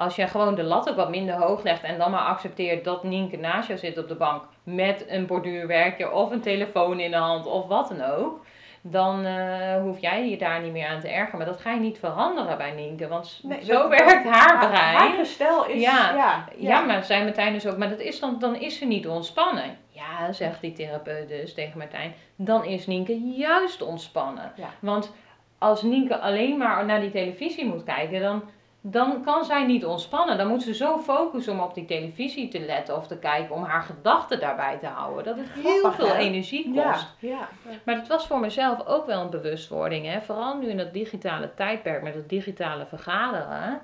Als 0.00 0.16
je 0.16 0.26
gewoon 0.26 0.54
de 0.54 0.62
lat 0.62 0.88
ook 0.90 0.96
wat 0.96 1.10
minder 1.10 1.34
hoog 1.34 1.62
legt 1.62 1.82
en 1.82 1.98
dan 1.98 2.10
maar 2.10 2.20
accepteert 2.20 2.84
dat 2.84 3.04
Nienke 3.04 3.36
naast 3.36 3.68
jou 3.68 3.78
zit 3.78 3.98
op 3.98 4.08
de 4.08 4.14
bank 4.14 4.42
met 4.62 5.04
een 5.08 5.26
borduurwerkje 5.26 6.12
of 6.12 6.30
een 6.30 6.40
telefoon 6.40 7.00
in 7.00 7.10
de 7.10 7.16
hand 7.16 7.46
of 7.46 7.66
wat 7.66 7.88
dan 7.88 8.02
ook. 8.10 8.44
dan 8.82 9.24
eh, 9.24 9.80
hoef 9.82 9.98
jij 9.98 10.28
je 10.28 10.36
daar 10.36 10.60
niet 10.62 10.72
meer 10.72 10.86
aan 10.88 11.00
te 11.00 11.08
ergeren. 11.08 11.38
Maar 11.38 11.46
dat 11.46 11.60
ga 11.60 11.72
je 11.72 11.80
niet 11.80 11.98
veranderen 11.98 12.56
bij 12.58 12.70
Nienke, 12.70 13.08
want 13.08 13.40
Nee, 13.42 13.64
zo 13.64 13.72
dat- 13.72 13.88
werkt 13.88 14.24
dat- 14.24 14.32
haar 14.32 14.56
Haar 14.56 14.68
brein. 14.70 15.12
gestel 15.18 15.66
is... 15.66 15.82
Ja, 15.82 16.14
Ja, 16.14 16.44
Ja, 16.56 16.80
maar 16.80 17.04
zei 17.04 17.24
Martijn 17.24 17.52
dus 17.52 17.66
ook, 17.66 17.76
maar 17.76 17.88
dat 17.88 18.00
is 18.00 18.20
dan, 18.20 18.36
dan 18.38 18.54
is 18.56 18.78
ze 18.78 18.84
niet 18.84 19.08
ontspannen. 19.08 19.76
Ja, 19.90 20.32
zegt 20.32 20.60
die 20.60 20.72
therapeut 20.72 21.28
dus 21.28 21.54
tegen 21.54 21.78
Martijn, 21.78 22.14
dan 22.36 22.64
is 22.64 22.86
Nienke 22.86 23.18
juist 23.20 23.82
ontspannen. 23.82 24.52
Ja. 24.56 24.68
Want 24.80 25.12
als 25.58 25.82
Nienke 25.82 26.18
alleen 26.18 26.56
maar 26.58 26.84
naar 26.84 27.00
die 27.00 27.10
televisie 27.10 27.66
moet 27.66 27.84
kijken, 27.84 28.20
dan, 28.20 28.42
dan 28.80 29.22
kan 29.22 29.44
zij 29.44 29.66
niet 29.66 29.84
ontspannen. 29.84 30.38
Dan 30.38 30.48
moet 30.48 30.62
ze 30.62 30.74
zo 30.74 30.98
focussen 30.98 31.52
om 31.52 31.60
op 31.60 31.74
die 31.74 31.84
televisie 31.84 32.48
te 32.48 32.60
letten 32.60 32.96
of 32.96 33.06
te 33.06 33.18
kijken, 33.18 33.54
om 33.54 33.62
haar 33.62 33.82
gedachten 33.82 34.40
daarbij 34.40 34.78
te 34.78 34.86
houden. 34.86 35.24
Dat 35.24 35.36
het 35.36 35.64
heel 35.64 35.92
veel 35.92 36.06
hè? 36.06 36.16
energie 36.16 36.74
kost. 36.74 37.14
ja. 37.18 37.48
Maar 37.84 37.94
het 37.94 38.08
was 38.08 38.26
voor 38.26 38.40
mezelf 38.40 38.86
ook 38.86 39.06
wel 39.06 39.20
een 39.20 39.30
bewustwording. 39.30 40.06
Hè? 40.06 40.20
Vooral 40.20 40.56
nu 40.56 40.68
in 40.68 40.76
dat 40.76 40.92
digitale 40.92 41.54
tijdperk 41.54 42.02
met 42.02 42.14
het 42.14 42.28
digitale 42.28 42.86
vergaderen. 42.86 43.80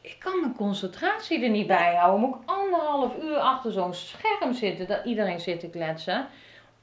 Ik 0.00 0.16
kan 0.18 0.40
mijn 0.40 0.56
concentratie 0.56 1.44
er 1.44 1.50
niet 1.50 1.66
bij 1.66 1.94
houden. 1.94 2.20
Moet 2.20 2.36
ik 2.36 2.50
anderhalf 2.50 3.22
uur 3.22 3.36
achter 3.36 3.72
zo'n 3.72 3.94
scherm 3.94 4.52
zitten 4.52 4.86
dat 4.86 5.04
iedereen 5.04 5.40
zit 5.40 5.60
te 5.60 5.70
kletsen. 5.70 6.26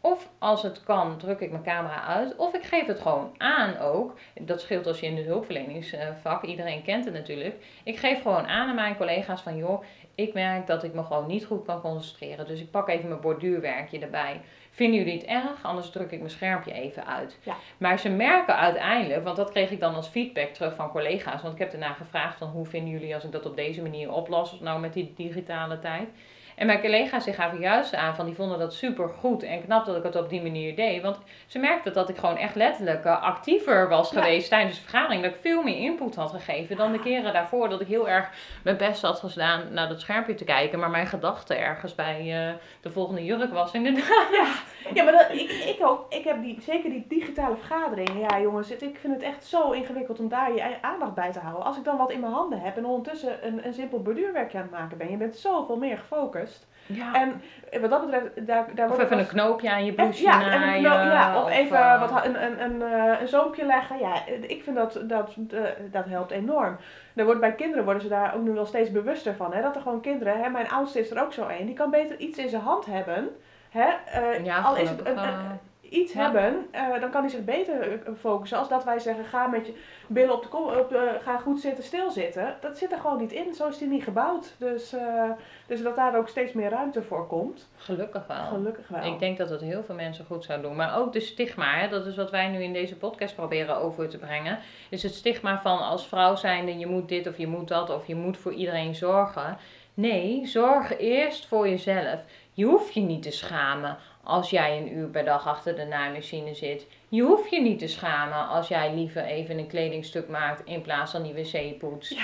Of 0.05 0.29
als 0.39 0.61
het 0.61 0.83
kan, 0.83 1.17
druk 1.17 1.39
ik 1.39 1.51
mijn 1.51 1.63
camera 1.63 2.03
uit. 2.03 2.35
Of 2.35 2.53
ik 2.53 2.63
geef 2.63 2.85
het 2.85 2.99
gewoon 2.99 3.35
aan 3.37 3.77
ook. 3.77 4.17
Dat 4.41 4.61
scheelt 4.61 4.87
als 4.87 4.99
je 4.99 5.05
in 5.05 5.17
het 5.17 5.25
hulpverleningsvak, 5.25 6.43
iedereen 6.43 6.83
kent 6.83 7.05
het 7.05 7.13
natuurlijk. 7.13 7.55
Ik 7.83 7.97
geef 7.97 8.21
gewoon 8.21 8.47
aan 8.47 8.67
aan 8.67 8.75
mijn 8.75 8.97
collega's 8.97 9.41
van 9.41 9.57
joh, 9.57 9.83
ik 10.15 10.33
merk 10.33 10.67
dat 10.67 10.83
ik 10.83 10.93
me 10.93 11.03
gewoon 11.03 11.27
niet 11.27 11.45
goed 11.45 11.65
kan 11.65 11.81
concentreren. 11.81 12.47
Dus 12.47 12.59
ik 12.59 12.71
pak 12.71 12.89
even 12.89 13.07
mijn 13.07 13.21
borduurwerkje 13.21 13.99
erbij. 13.99 14.41
Vinden 14.71 14.99
jullie 14.99 15.13
het 15.13 15.25
erg? 15.25 15.63
Anders 15.63 15.89
druk 15.89 16.11
ik 16.11 16.19
mijn 16.19 16.31
schermpje 16.31 16.73
even 16.73 17.05
uit. 17.05 17.39
Ja. 17.43 17.55
Maar 17.77 17.99
ze 17.99 18.09
merken 18.09 18.57
uiteindelijk, 18.57 19.23
want 19.23 19.35
dat 19.35 19.51
kreeg 19.51 19.71
ik 19.71 19.79
dan 19.79 19.95
als 19.95 20.07
feedback 20.07 20.47
terug 20.47 20.75
van 20.75 20.91
collega's. 20.91 21.41
Want 21.41 21.53
ik 21.53 21.59
heb 21.59 21.71
daarna 21.71 21.93
gevraagd 21.93 22.37
van 22.37 22.47
hoe 22.47 22.65
vinden 22.65 22.91
jullie 22.91 23.13
als 23.13 23.23
ik 23.23 23.31
dat 23.31 23.45
op 23.45 23.55
deze 23.55 23.81
manier 23.81 24.11
oplos, 24.11 24.59
nou 24.59 24.79
met 24.79 24.93
die 24.93 25.13
digitale 25.15 25.79
tijd. 25.79 26.09
En 26.55 26.65
mijn 26.65 26.81
collega's 26.81 27.23
die 27.23 27.33
gaven 27.33 27.59
juist 27.59 27.95
aan 27.95 28.15
van 28.15 28.25
die 28.25 28.35
vonden 28.35 28.59
dat 28.59 28.73
super 28.73 29.09
goed 29.09 29.43
en 29.43 29.63
knap 29.63 29.85
dat 29.85 29.95
ik 29.97 30.03
het 30.03 30.15
op 30.15 30.29
die 30.29 30.41
manier 30.41 30.75
deed. 30.75 31.01
Want 31.01 31.17
ze 31.47 31.59
merkten 31.59 31.93
dat 31.93 32.09
ik 32.09 32.17
gewoon 32.17 32.37
echt 32.37 32.55
letterlijk 32.55 33.05
eh, 33.05 33.21
actiever 33.23 33.89
was 33.89 34.11
Ja. 34.11 34.21
geweest 34.21 34.49
tijdens 34.49 34.75
de 34.75 34.81
vergadering. 34.89 35.23
Dat 35.23 35.31
ik 35.33 35.41
veel 35.41 35.63
meer 35.63 35.77
input 35.77 36.15
had 36.15 36.31
gegeven 36.31 36.77
dan 36.77 36.91
de 36.91 36.99
keren 36.99 37.33
daarvoor. 37.33 37.69
Dat 37.69 37.81
ik 37.81 37.87
heel 37.87 38.09
erg 38.09 38.29
mijn 38.63 38.77
best 38.77 39.01
had 39.01 39.19
gedaan 39.19 39.73
naar 39.73 39.87
dat 39.87 40.01
schermpje 40.01 40.35
te 40.35 40.43
kijken. 40.43 40.79
Maar 40.79 40.89
mijn 40.89 41.07
gedachte 41.07 41.55
ergens 41.55 41.95
bij 41.95 42.19
eh, 42.19 42.53
de 42.81 42.91
volgende 42.91 43.23
jurk 43.23 43.51
was 43.53 43.73
inderdaad. 43.73 44.63
Ja, 44.93 45.03
maar 45.03 45.13
dat, 45.13 45.27
ik, 45.31 45.49
ik 45.51 45.77
ook. 45.81 46.05
Ik 46.13 46.23
heb 46.23 46.41
die, 46.41 46.61
zeker 46.61 46.89
die 46.89 47.05
digitale 47.07 47.55
vergaderingen. 47.55 48.19
Ja, 48.19 48.39
jongens, 48.41 48.69
het- 48.69 48.81
ik 48.81 48.97
vind 48.97 49.13
het 49.13 49.23
echt 49.23 49.45
zo 49.45 49.71
ingewikkeld 49.71 50.19
om 50.19 50.27
daar 50.29 50.53
je 50.53 50.81
aandacht 50.81 51.13
bij 51.13 51.31
te 51.31 51.39
houden. 51.39 51.65
Als 51.65 51.77
ik 51.77 51.83
dan 51.83 51.97
wat 51.97 52.11
in 52.11 52.19
mijn 52.19 52.33
handen 52.33 52.59
heb 52.61 52.77
en 52.77 52.85
ondertussen 52.85 53.47
een, 53.47 53.65
een 53.65 53.73
simpel 53.73 54.01
borduurwerkje 54.01 54.57
aan 54.57 54.63
het 54.63 54.71
maken 54.71 54.97
ben, 54.97 55.11
je 55.11 55.17
bent 55.17 55.35
zoveel 55.35 55.77
meer 55.77 55.97
gefocust. 55.97 56.52
Ja. 56.85 57.13
En 57.15 57.41
wat 57.81 57.89
dat 57.89 58.01
betreft, 58.09 58.47
daar, 58.47 58.65
daar 58.75 58.89
Of 58.91 58.99
even 58.99 59.19
een 59.19 59.27
knoopje 59.27 59.71
aan 59.71 59.85
je 59.85 59.91
Even- 59.91 60.03
bloesje 60.03 60.23
ja, 60.23 60.37
naaien, 60.39 60.81
ja, 60.81 61.41
of 61.43 61.49
even 61.49 61.77
eh, 61.77 61.99
wat, 62.09 62.25
een, 62.25 62.43
een, 62.43 62.61
een, 62.63 62.81
eh, 62.81 63.21
een 63.21 63.27
zoompje 63.27 63.65
leggen. 63.65 63.99
Ja, 63.99 64.13
ik 64.47 64.63
vind 64.63 64.75
dat, 64.75 64.99
dat, 65.03 65.35
eh, 65.51 65.59
dat 65.91 66.05
helpt 66.05 66.31
enorm. 66.31 66.77
Er 67.15 67.25
wordt, 67.25 67.39
bij 67.39 67.53
kinderen 67.53 67.83
worden 67.83 68.01
ze 68.03 68.09
daar 68.09 68.35
ook 68.35 68.41
nu 68.43 68.51
wel 68.51 68.65
steeds 68.65 68.91
bewuster 68.91 69.33
van. 69.35 69.53
Hè? 69.53 69.61
Dat 69.61 69.75
er 69.75 69.81
gewoon 69.81 70.01
kinderen, 70.01 70.39
hè? 70.43 70.49
mijn 70.49 70.69
oudste 70.69 70.99
is 70.99 71.11
er 71.11 71.21
ook 71.21 71.33
zo 71.33 71.47
een, 71.59 71.65
die 71.65 71.75
kan 71.75 71.89
beter 71.89 72.17
iets 72.19 72.37
in 72.37 72.49
zijn 72.49 72.61
hand 72.61 72.85
hebben. 72.85 73.29
Hè? 73.69 73.89
eh, 74.05 74.45
Ja, 74.45 74.59
al 74.59 74.75
is 74.75 74.89
het 74.89 74.99
gelukkig, 75.01 75.23
een, 75.23 75.29
eh, 75.29 75.35
een- 75.49 75.59
iets 75.93 76.13
ja. 76.13 76.21
hebben, 76.21 76.67
eh, 76.71 76.99
dan 76.99 77.11
kan 77.11 77.21
hij 77.21 77.29
zich 77.29 77.43
beter 77.43 77.81
eh, 77.81 78.13
focussen. 78.19 78.57
Als 78.57 78.69
dat 78.69 78.83
wij 78.83 78.99
zeggen, 78.99 79.25
ga 79.25 79.47
met 79.47 79.65
je 79.65 79.73
billen 80.07 80.33
op 80.33 80.41
de 80.41 80.47
kom, 80.47 80.63
op, 80.63 80.89
de- 80.89 81.17
ga 81.21 81.37
goed 81.37 81.59
zitten, 81.61 81.83
stilzitten. 81.83 82.55
Dat 82.61 82.77
zit 82.77 82.91
er 82.91 82.99
gewoon 82.99 83.17
niet 83.17 83.31
in. 83.31 83.53
Zo 83.53 83.67
is 83.67 83.77
die 83.77 83.87
niet 83.87 84.03
gebouwd. 84.03 84.55
Dus, 84.57 84.93
eh, 84.93 85.31
dus 85.67 85.81
dat 85.81 85.95
daar 85.95 86.17
ook 86.17 86.27
steeds 86.27 86.53
meer 86.53 86.69
ruimte 86.69 87.01
voor 87.01 87.27
komt. 87.27 87.69
Gelukkig 87.75 88.27
wel. 88.27 88.45
Gelukkig 88.45 88.87
wel. 88.87 89.13
Ik 89.13 89.19
denk 89.19 89.37
dat 89.37 89.49
het 89.49 89.61
heel 89.61 89.83
veel 89.83 89.95
mensen 89.95 90.25
goed 90.25 90.43
zou 90.43 90.61
doen. 90.61 90.75
Maar 90.75 90.97
ook 90.97 91.13
de 91.13 91.19
stigma, 91.19 91.77
hè, 91.79 91.89
dat 91.89 92.05
is 92.05 92.15
wat 92.15 92.31
wij 92.31 92.47
nu 92.47 92.63
in 92.63 92.73
deze 92.73 92.95
podcast 92.97 93.35
proberen 93.35 93.77
over 93.77 94.09
te 94.09 94.17
brengen. 94.17 94.59
Is 94.89 95.03
het 95.03 95.13
stigma 95.13 95.61
van 95.61 95.79
als 95.79 96.07
vrouw 96.07 96.35
zijnde 96.35 96.77
je 96.77 96.87
moet 96.87 97.09
dit 97.09 97.27
of 97.27 97.37
je 97.37 97.47
moet 97.47 97.67
dat 97.67 97.89
of 97.89 98.07
je 98.07 98.15
moet 98.15 98.37
voor 98.37 98.53
iedereen 98.53 98.95
zorgen. 98.95 99.57
Nee, 99.93 100.45
zorg 100.45 100.97
eerst 100.97 101.45
voor 101.47 101.67
jezelf. 101.69 102.23
Je 102.53 102.65
hoeft 102.65 102.93
je 102.93 103.01
niet 103.01 103.23
te 103.23 103.31
schamen 103.31 103.97
als 104.23 104.49
jij 104.49 104.77
een 104.77 104.97
uur 104.97 105.07
per 105.07 105.25
dag 105.25 105.47
achter 105.47 105.75
de 105.75 105.85
naaimachine 105.85 106.53
zit. 106.53 106.87
Je 107.09 107.21
hoeft 107.21 107.49
je 107.49 107.61
niet 107.61 107.79
te 107.79 107.87
schamen 107.87 108.47
als 108.47 108.67
jij 108.67 108.93
liever 108.93 109.23
even 109.23 109.57
een 109.57 109.67
kledingstuk 109.67 110.29
maakt 110.29 110.65
in 110.65 110.81
plaats 110.81 111.11
van 111.11 111.23
die 111.23 111.33
wc 111.33 111.77
poetst. 111.79 112.15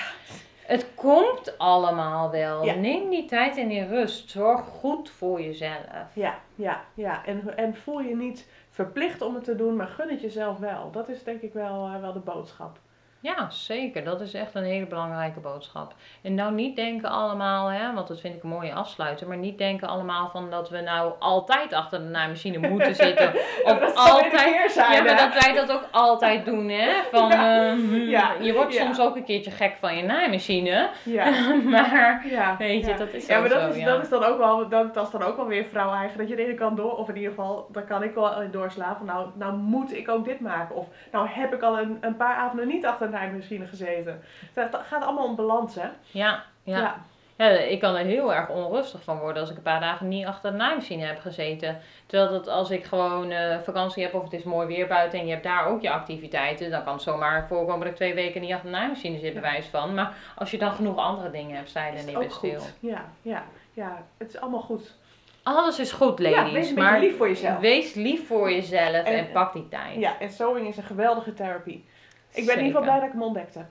Het 0.70 0.88
komt 0.96 1.58
allemaal 1.58 2.32
wel. 2.32 2.66
Ja. 2.66 2.74
Neem 2.74 3.10
die 3.10 3.26
tijd 3.26 3.58
en 3.58 3.68
die 3.68 3.86
rust. 3.86 4.30
Zorg 4.30 4.62
goed 4.62 5.10
voor 5.10 5.42
jezelf. 5.42 6.16
Ja, 6.16 6.40
ja, 6.56 6.84
ja. 6.94 7.26
En, 7.26 7.58
en 7.58 7.76
voel 7.76 8.00
je 8.00 8.16
niet 8.16 8.48
verplicht 8.70 9.22
om 9.22 9.36
het 9.36 9.44
te 9.44 9.56
doen, 9.56 9.76
maar 9.76 9.88
gun 9.88 10.10
het 10.10 10.22
jezelf 10.22 10.58
wel. 10.58 10.92
Dat 10.92 11.10
is 11.10 11.24
denk 11.24 11.42
ik 11.42 11.54
wel, 11.54 11.86
eh, 11.86 12.02
wel 12.02 12.14
de 12.14 12.20
boodschap. 12.20 12.80
Ja, 13.22 13.50
zeker. 13.50 14.04
Dat 14.04 14.22
is 14.22 14.34
echt 14.34 14.56
een 14.56 14.64
hele 14.64 14.86
belangrijke 14.86 15.40
boodschap. 15.40 15.94
En 16.22 16.36
nou 16.36 16.54
niet 16.54 16.76
denken 16.76 17.10
allemaal, 17.10 17.68
hè, 17.68 17.94
want 17.94 18.08
dat 18.08 18.20
vind 18.20 18.36
ik 18.36 18.44
een 18.44 18.50
mooie 18.50 18.74
afsluiter, 18.74 19.28
maar 19.28 19.38
niet 19.38 19.58
denken 19.58 19.88
allemaal 19.88 20.30
van 20.30 20.50
dat 20.50 20.70
we 20.70 20.82
nou 20.82 21.14
altijd 21.20 21.74
achter 21.74 22.00
de 22.00 22.06
naaimachine 22.06 22.58
moeten 22.70 22.96
zitten. 22.96 23.34
Of 23.64 23.80
Dat 23.80 23.96
altijd. 23.96 24.32
keerzijde. 24.32 24.94
Ja, 24.94 25.04
maar 25.04 25.32
dat 25.32 25.44
wij 25.44 25.54
dat 25.54 25.72
ook 25.72 25.88
altijd 25.92 26.46
doen, 26.46 26.70
hè? 26.70 26.90
Van, 27.12 27.30
Ja, 27.30 27.66
eh, 27.66 27.72
hmm, 27.72 27.96
ja, 27.96 28.32
je 28.40 28.54
wordt 28.54 28.74
ja. 28.74 28.84
soms 28.84 29.00
ook 29.00 29.16
een 29.16 29.24
keertje 29.24 29.52
gek 29.52 29.76
van 29.80 29.98
je 29.98 30.04
naaimachine. 30.04 30.90
Ja. 31.04 31.30
maar 31.64 32.24
Ja, 32.30 32.56
Weet 32.58 32.86
je, 32.86 32.94
dat 32.94 33.14
is 33.14 33.26
ja, 33.26 33.40
maar 33.40 33.50
dat, 33.50 33.62
zo, 33.62 33.80
is, 33.80 33.84
dat 33.84 34.02
is 34.02 34.10
dan 34.10 34.24
ook 34.24 34.38
wel, 34.38 34.70
dat, 34.70 34.94
dat 34.94 35.06
is 35.06 35.12
dan 35.12 35.24
ook 35.24 35.36
wel 35.36 35.48
weer 35.48 35.66
vrouw 35.66 35.94
eigen. 35.94 36.18
Dat 36.18 36.30
je 36.30 36.36
de 36.36 36.44
ene 36.44 36.54
kant 36.54 36.78
door, 36.78 36.98
of 36.98 37.10
in 37.10 37.16
ieder 37.16 37.30
geval, 37.30 37.68
dan 37.72 37.86
kan 37.86 38.04
ik 38.04 38.14
wel 38.14 38.52
doorslaan 38.52 38.96
van 38.98 39.06
nou, 39.06 39.28
nou 39.34 39.56
moet 39.56 39.96
ik 39.98 40.10
ook 40.10 40.26
dit 40.26 40.40
maken. 40.40 40.76
Of 40.76 40.88
nou 41.12 41.28
heb 41.30 41.54
ik 41.54 41.62
al 41.62 41.80
een, 41.80 41.98
een 42.02 42.18
paar 42.18 42.36
avonden 42.36 42.68
niet 42.68 42.86
achter 42.86 43.09
naaimachine 43.10 43.66
gezeten. 43.68 44.22
Het 44.54 44.76
gaat 44.88 45.04
allemaal 45.04 45.26
om 45.26 45.36
balans, 45.36 45.76
hè? 45.76 45.88
ja, 46.12 46.44
ja. 46.64 46.96
Ja, 47.38 47.46
ik 47.48 47.80
kan 47.80 47.96
er 47.96 48.06
heel 48.06 48.34
erg 48.34 48.50
onrustig 48.50 49.04
van 49.04 49.20
worden 49.20 49.42
als 49.42 49.52
ik 49.52 49.58
een 49.58 49.64
paar 49.64 49.80
dagen 49.80 50.08
niet 50.08 50.26
achter 50.26 50.52
de 50.52 50.58
naaimachine 50.58 51.06
heb 51.06 51.20
gezeten. 51.20 51.80
Terwijl 52.06 52.32
dat 52.32 52.48
als 52.48 52.70
ik 52.70 52.84
gewoon 52.86 53.32
eh, 53.32 53.58
vakantie 53.64 54.04
heb 54.04 54.14
of 54.14 54.24
het 54.24 54.34
is 54.34 54.44
mooi 54.44 54.68
weer 54.68 54.88
buiten 54.88 55.20
en 55.20 55.26
je 55.26 55.32
hebt 55.32 55.44
daar 55.44 55.66
ook 55.66 55.82
je 55.82 55.90
activiteiten, 55.90 56.70
dan 56.72 56.84
kan 56.84 56.94
het 56.94 57.02
zomaar 57.02 57.48
voorkomen 57.48 57.80
dat 57.80 57.88
ik 57.90 57.96
twee 57.96 58.14
weken 58.14 58.42
niet 58.42 58.52
achter 58.54 58.70
de 58.72 58.76
naaimachine 58.78 59.20
zit, 59.20 59.34
Ja. 59.34 59.40
bewijs 59.40 59.66
van. 59.66 59.94
Maar 59.94 60.14
als 60.36 60.52
je 60.52 60.58
dan 60.58 60.72
genoeg 60.72 60.98
andere 60.98 61.32
dingen 61.32 61.56
hebt, 61.56 61.70
sta 61.70 61.86
je 61.86 61.98
er 61.98 62.04
niet 62.04 62.14
bij 62.18 62.24
ook 62.24 62.32
stil. 62.32 62.62
Ja, 62.80 63.06
ja, 63.22 63.44
ja. 63.74 64.04
Het 64.18 64.28
is 64.34 64.40
allemaal 64.42 64.62
goed. 64.62 64.96
Alles 65.44 65.80
is 65.80 65.92
goed, 65.92 66.20
Ja, 66.20 66.30
ladies. 66.30 66.54
wees 66.54 66.74
maar 66.74 66.92
beetje 66.92 67.08
lief 67.08 67.18
voor 67.18 67.28
jezelf. 67.28 67.60
wees 67.60 67.94
lief 67.94 68.28
voor 68.28 68.52
jezelf 68.52 68.94
en, 68.94 69.06
En- 69.06 69.32
pak 69.32 69.54
die 69.54 69.68
tijd. 69.70 70.00
Ja, 70.00 70.20
en 70.20 70.30
sewing 70.32 70.68
is 70.68 70.78
een 70.78 70.84
geweldige 70.84 71.34
therapie. 71.34 71.86
Ik 72.34 72.46
ben 72.46 72.58
in 72.58 72.66
ieder 72.66 72.66
geval 72.66 72.82
blij 72.82 72.96
dat 72.96 73.08
ik 73.08 73.12
hem 73.12 73.24
ontdekt 73.24 73.56
heb. 73.56 73.66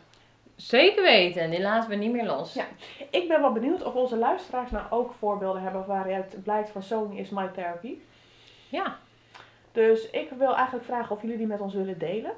Zeker 0.57 1.03
weten, 1.03 1.51
die 1.51 1.61
laten 1.61 1.91
we 1.91 1.97
niet 1.97 2.13
meer 2.13 2.25
los. 2.27 2.55
Ja. 2.55 2.65
Ik 3.11 3.29
ben 3.29 3.41
wel 3.41 3.53
benieuwd 3.53 3.83
of 3.83 3.95
onze 3.95 4.17
luisteraars 4.17 4.71
nou 4.71 4.85
ook 4.91 5.15
voorbeelden 5.19 5.63
hebben 5.63 5.87
waaruit 5.87 6.43
blijkt 6.43 6.71
van 6.71 6.83
sewing 6.83 7.19
is 7.19 7.31
my 7.31 7.49
therapy. 7.55 7.95
Ja. 8.69 8.97
Dus 9.73 10.11
ik 10.11 10.29
wil 10.39 10.55
eigenlijk 10.55 10.85
vragen 10.85 11.17
of 11.17 11.23
jullie 11.23 11.37
die 11.37 11.47
met 11.47 11.61
ons 11.61 11.75
willen 11.75 11.99
delen. 11.99 12.33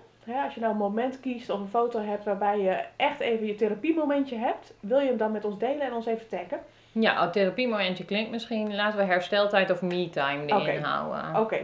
Als 0.44 0.54
je 0.54 0.61
nou 0.61 0.72
een 0.72 0.78
moment 0.78 1.20
kiest 1.20 1.50
of 1.50 1.61
een 1.61 1.68
foto 1.68 2.00
hebt 2.00 2.24
waarbij 2.24 2.61
je 2.61 2.85
echt 2.96 3.20
even 3.20 3.46
je 3.46 3.54
therapiemomentje 3.54 4.37
hebt, 4.37 4.74
wil 4.80 4.98
je 4.98 5.06
hem 5.06 5.16
dan 5.16 5.33
met 5.33 5.44
ons 5.44 5.59
delen 5.59 5.80
en 5.80 5.92
ons 5.92 6.06
even 6.06 6.28
taggen? 6.28 6.61
Ja, 6.92 7.24
oh, 7.24 7.30
therapiemomentje 7.30 8.04
klinkt 8.04 8.30
misschien. 8.30 8.74
Laten 8.74 8.98
we 8.98 9.04
hersteltijd 9.04 9.70
of 9.70 9.83
me-time 9.83 10.46
erin 10.46 10.83
houden. 10.83 11.40
Oké, 11.40 11.56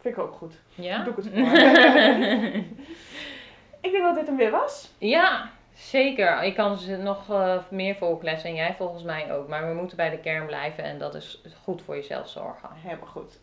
vind 0.00 0.16
ik 0.16 0.18
ook 0.18 0.32
goed. 0.32 0.54
Ja? 0.74 1.04
Doe 1.04 1.12
ik 1.12 1.24
het 1.24 1.28
voor. 1.34 1.44
Ik 3.86 3.92
denk 3.92 4.04
dat 4.04 4.14
dit 4.14 4.26
hem 4.26 4.36
weer 4.36 4.50
was. 4.50 4.90
Ja, 4.98 5.50
zeker. 5.74 6.42
Ik 6.42 6.54
kan 6.54 6.78
ze 6.78 6.96
nog 6.96 7.30
eh, 7.30 7.58
meer 7.68 7.94
volklessen 7.94 8.50
en 8.50 8.56
jij 8.56 8.74
volgens 8.76 9.02
mij 9.02 9.32
ook. 9.32 9.48
Maar 9.48 9.68
we 9.68 9.74
moeten 9.74 9.96
bij 9.96 10.10
de 10.10 10.18
kern 10.18 10.46
blijven 10.46 10.84
en 10.84 10.98
dat 10.98 11.14
is 11.14 11.42
goed 11.62 11.82
voor 11.82 11.94
jezelf 11.94 12.28
zorgen. 12.28 12.68
Helemaal 12.74 13.08
goed. 13.08 13.38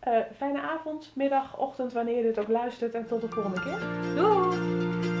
Eh, 0.00 0.18
fijne 0.36 0.60
avond, 0.60 1.10
middag, 1.14 1.58
ochtend, 1.58 1.92
wanneer 1.92 2.16
je 2.16 2.22
dit 2.22 2.38
ook 2.38 2.48
luistert 2.48 2.94
en 2.94 3.06
tot 3.06 3.20
de 3.20 3.28
volgende 3.28 3.60
keer. 3.60 3.78
Doei! 4.14 5.19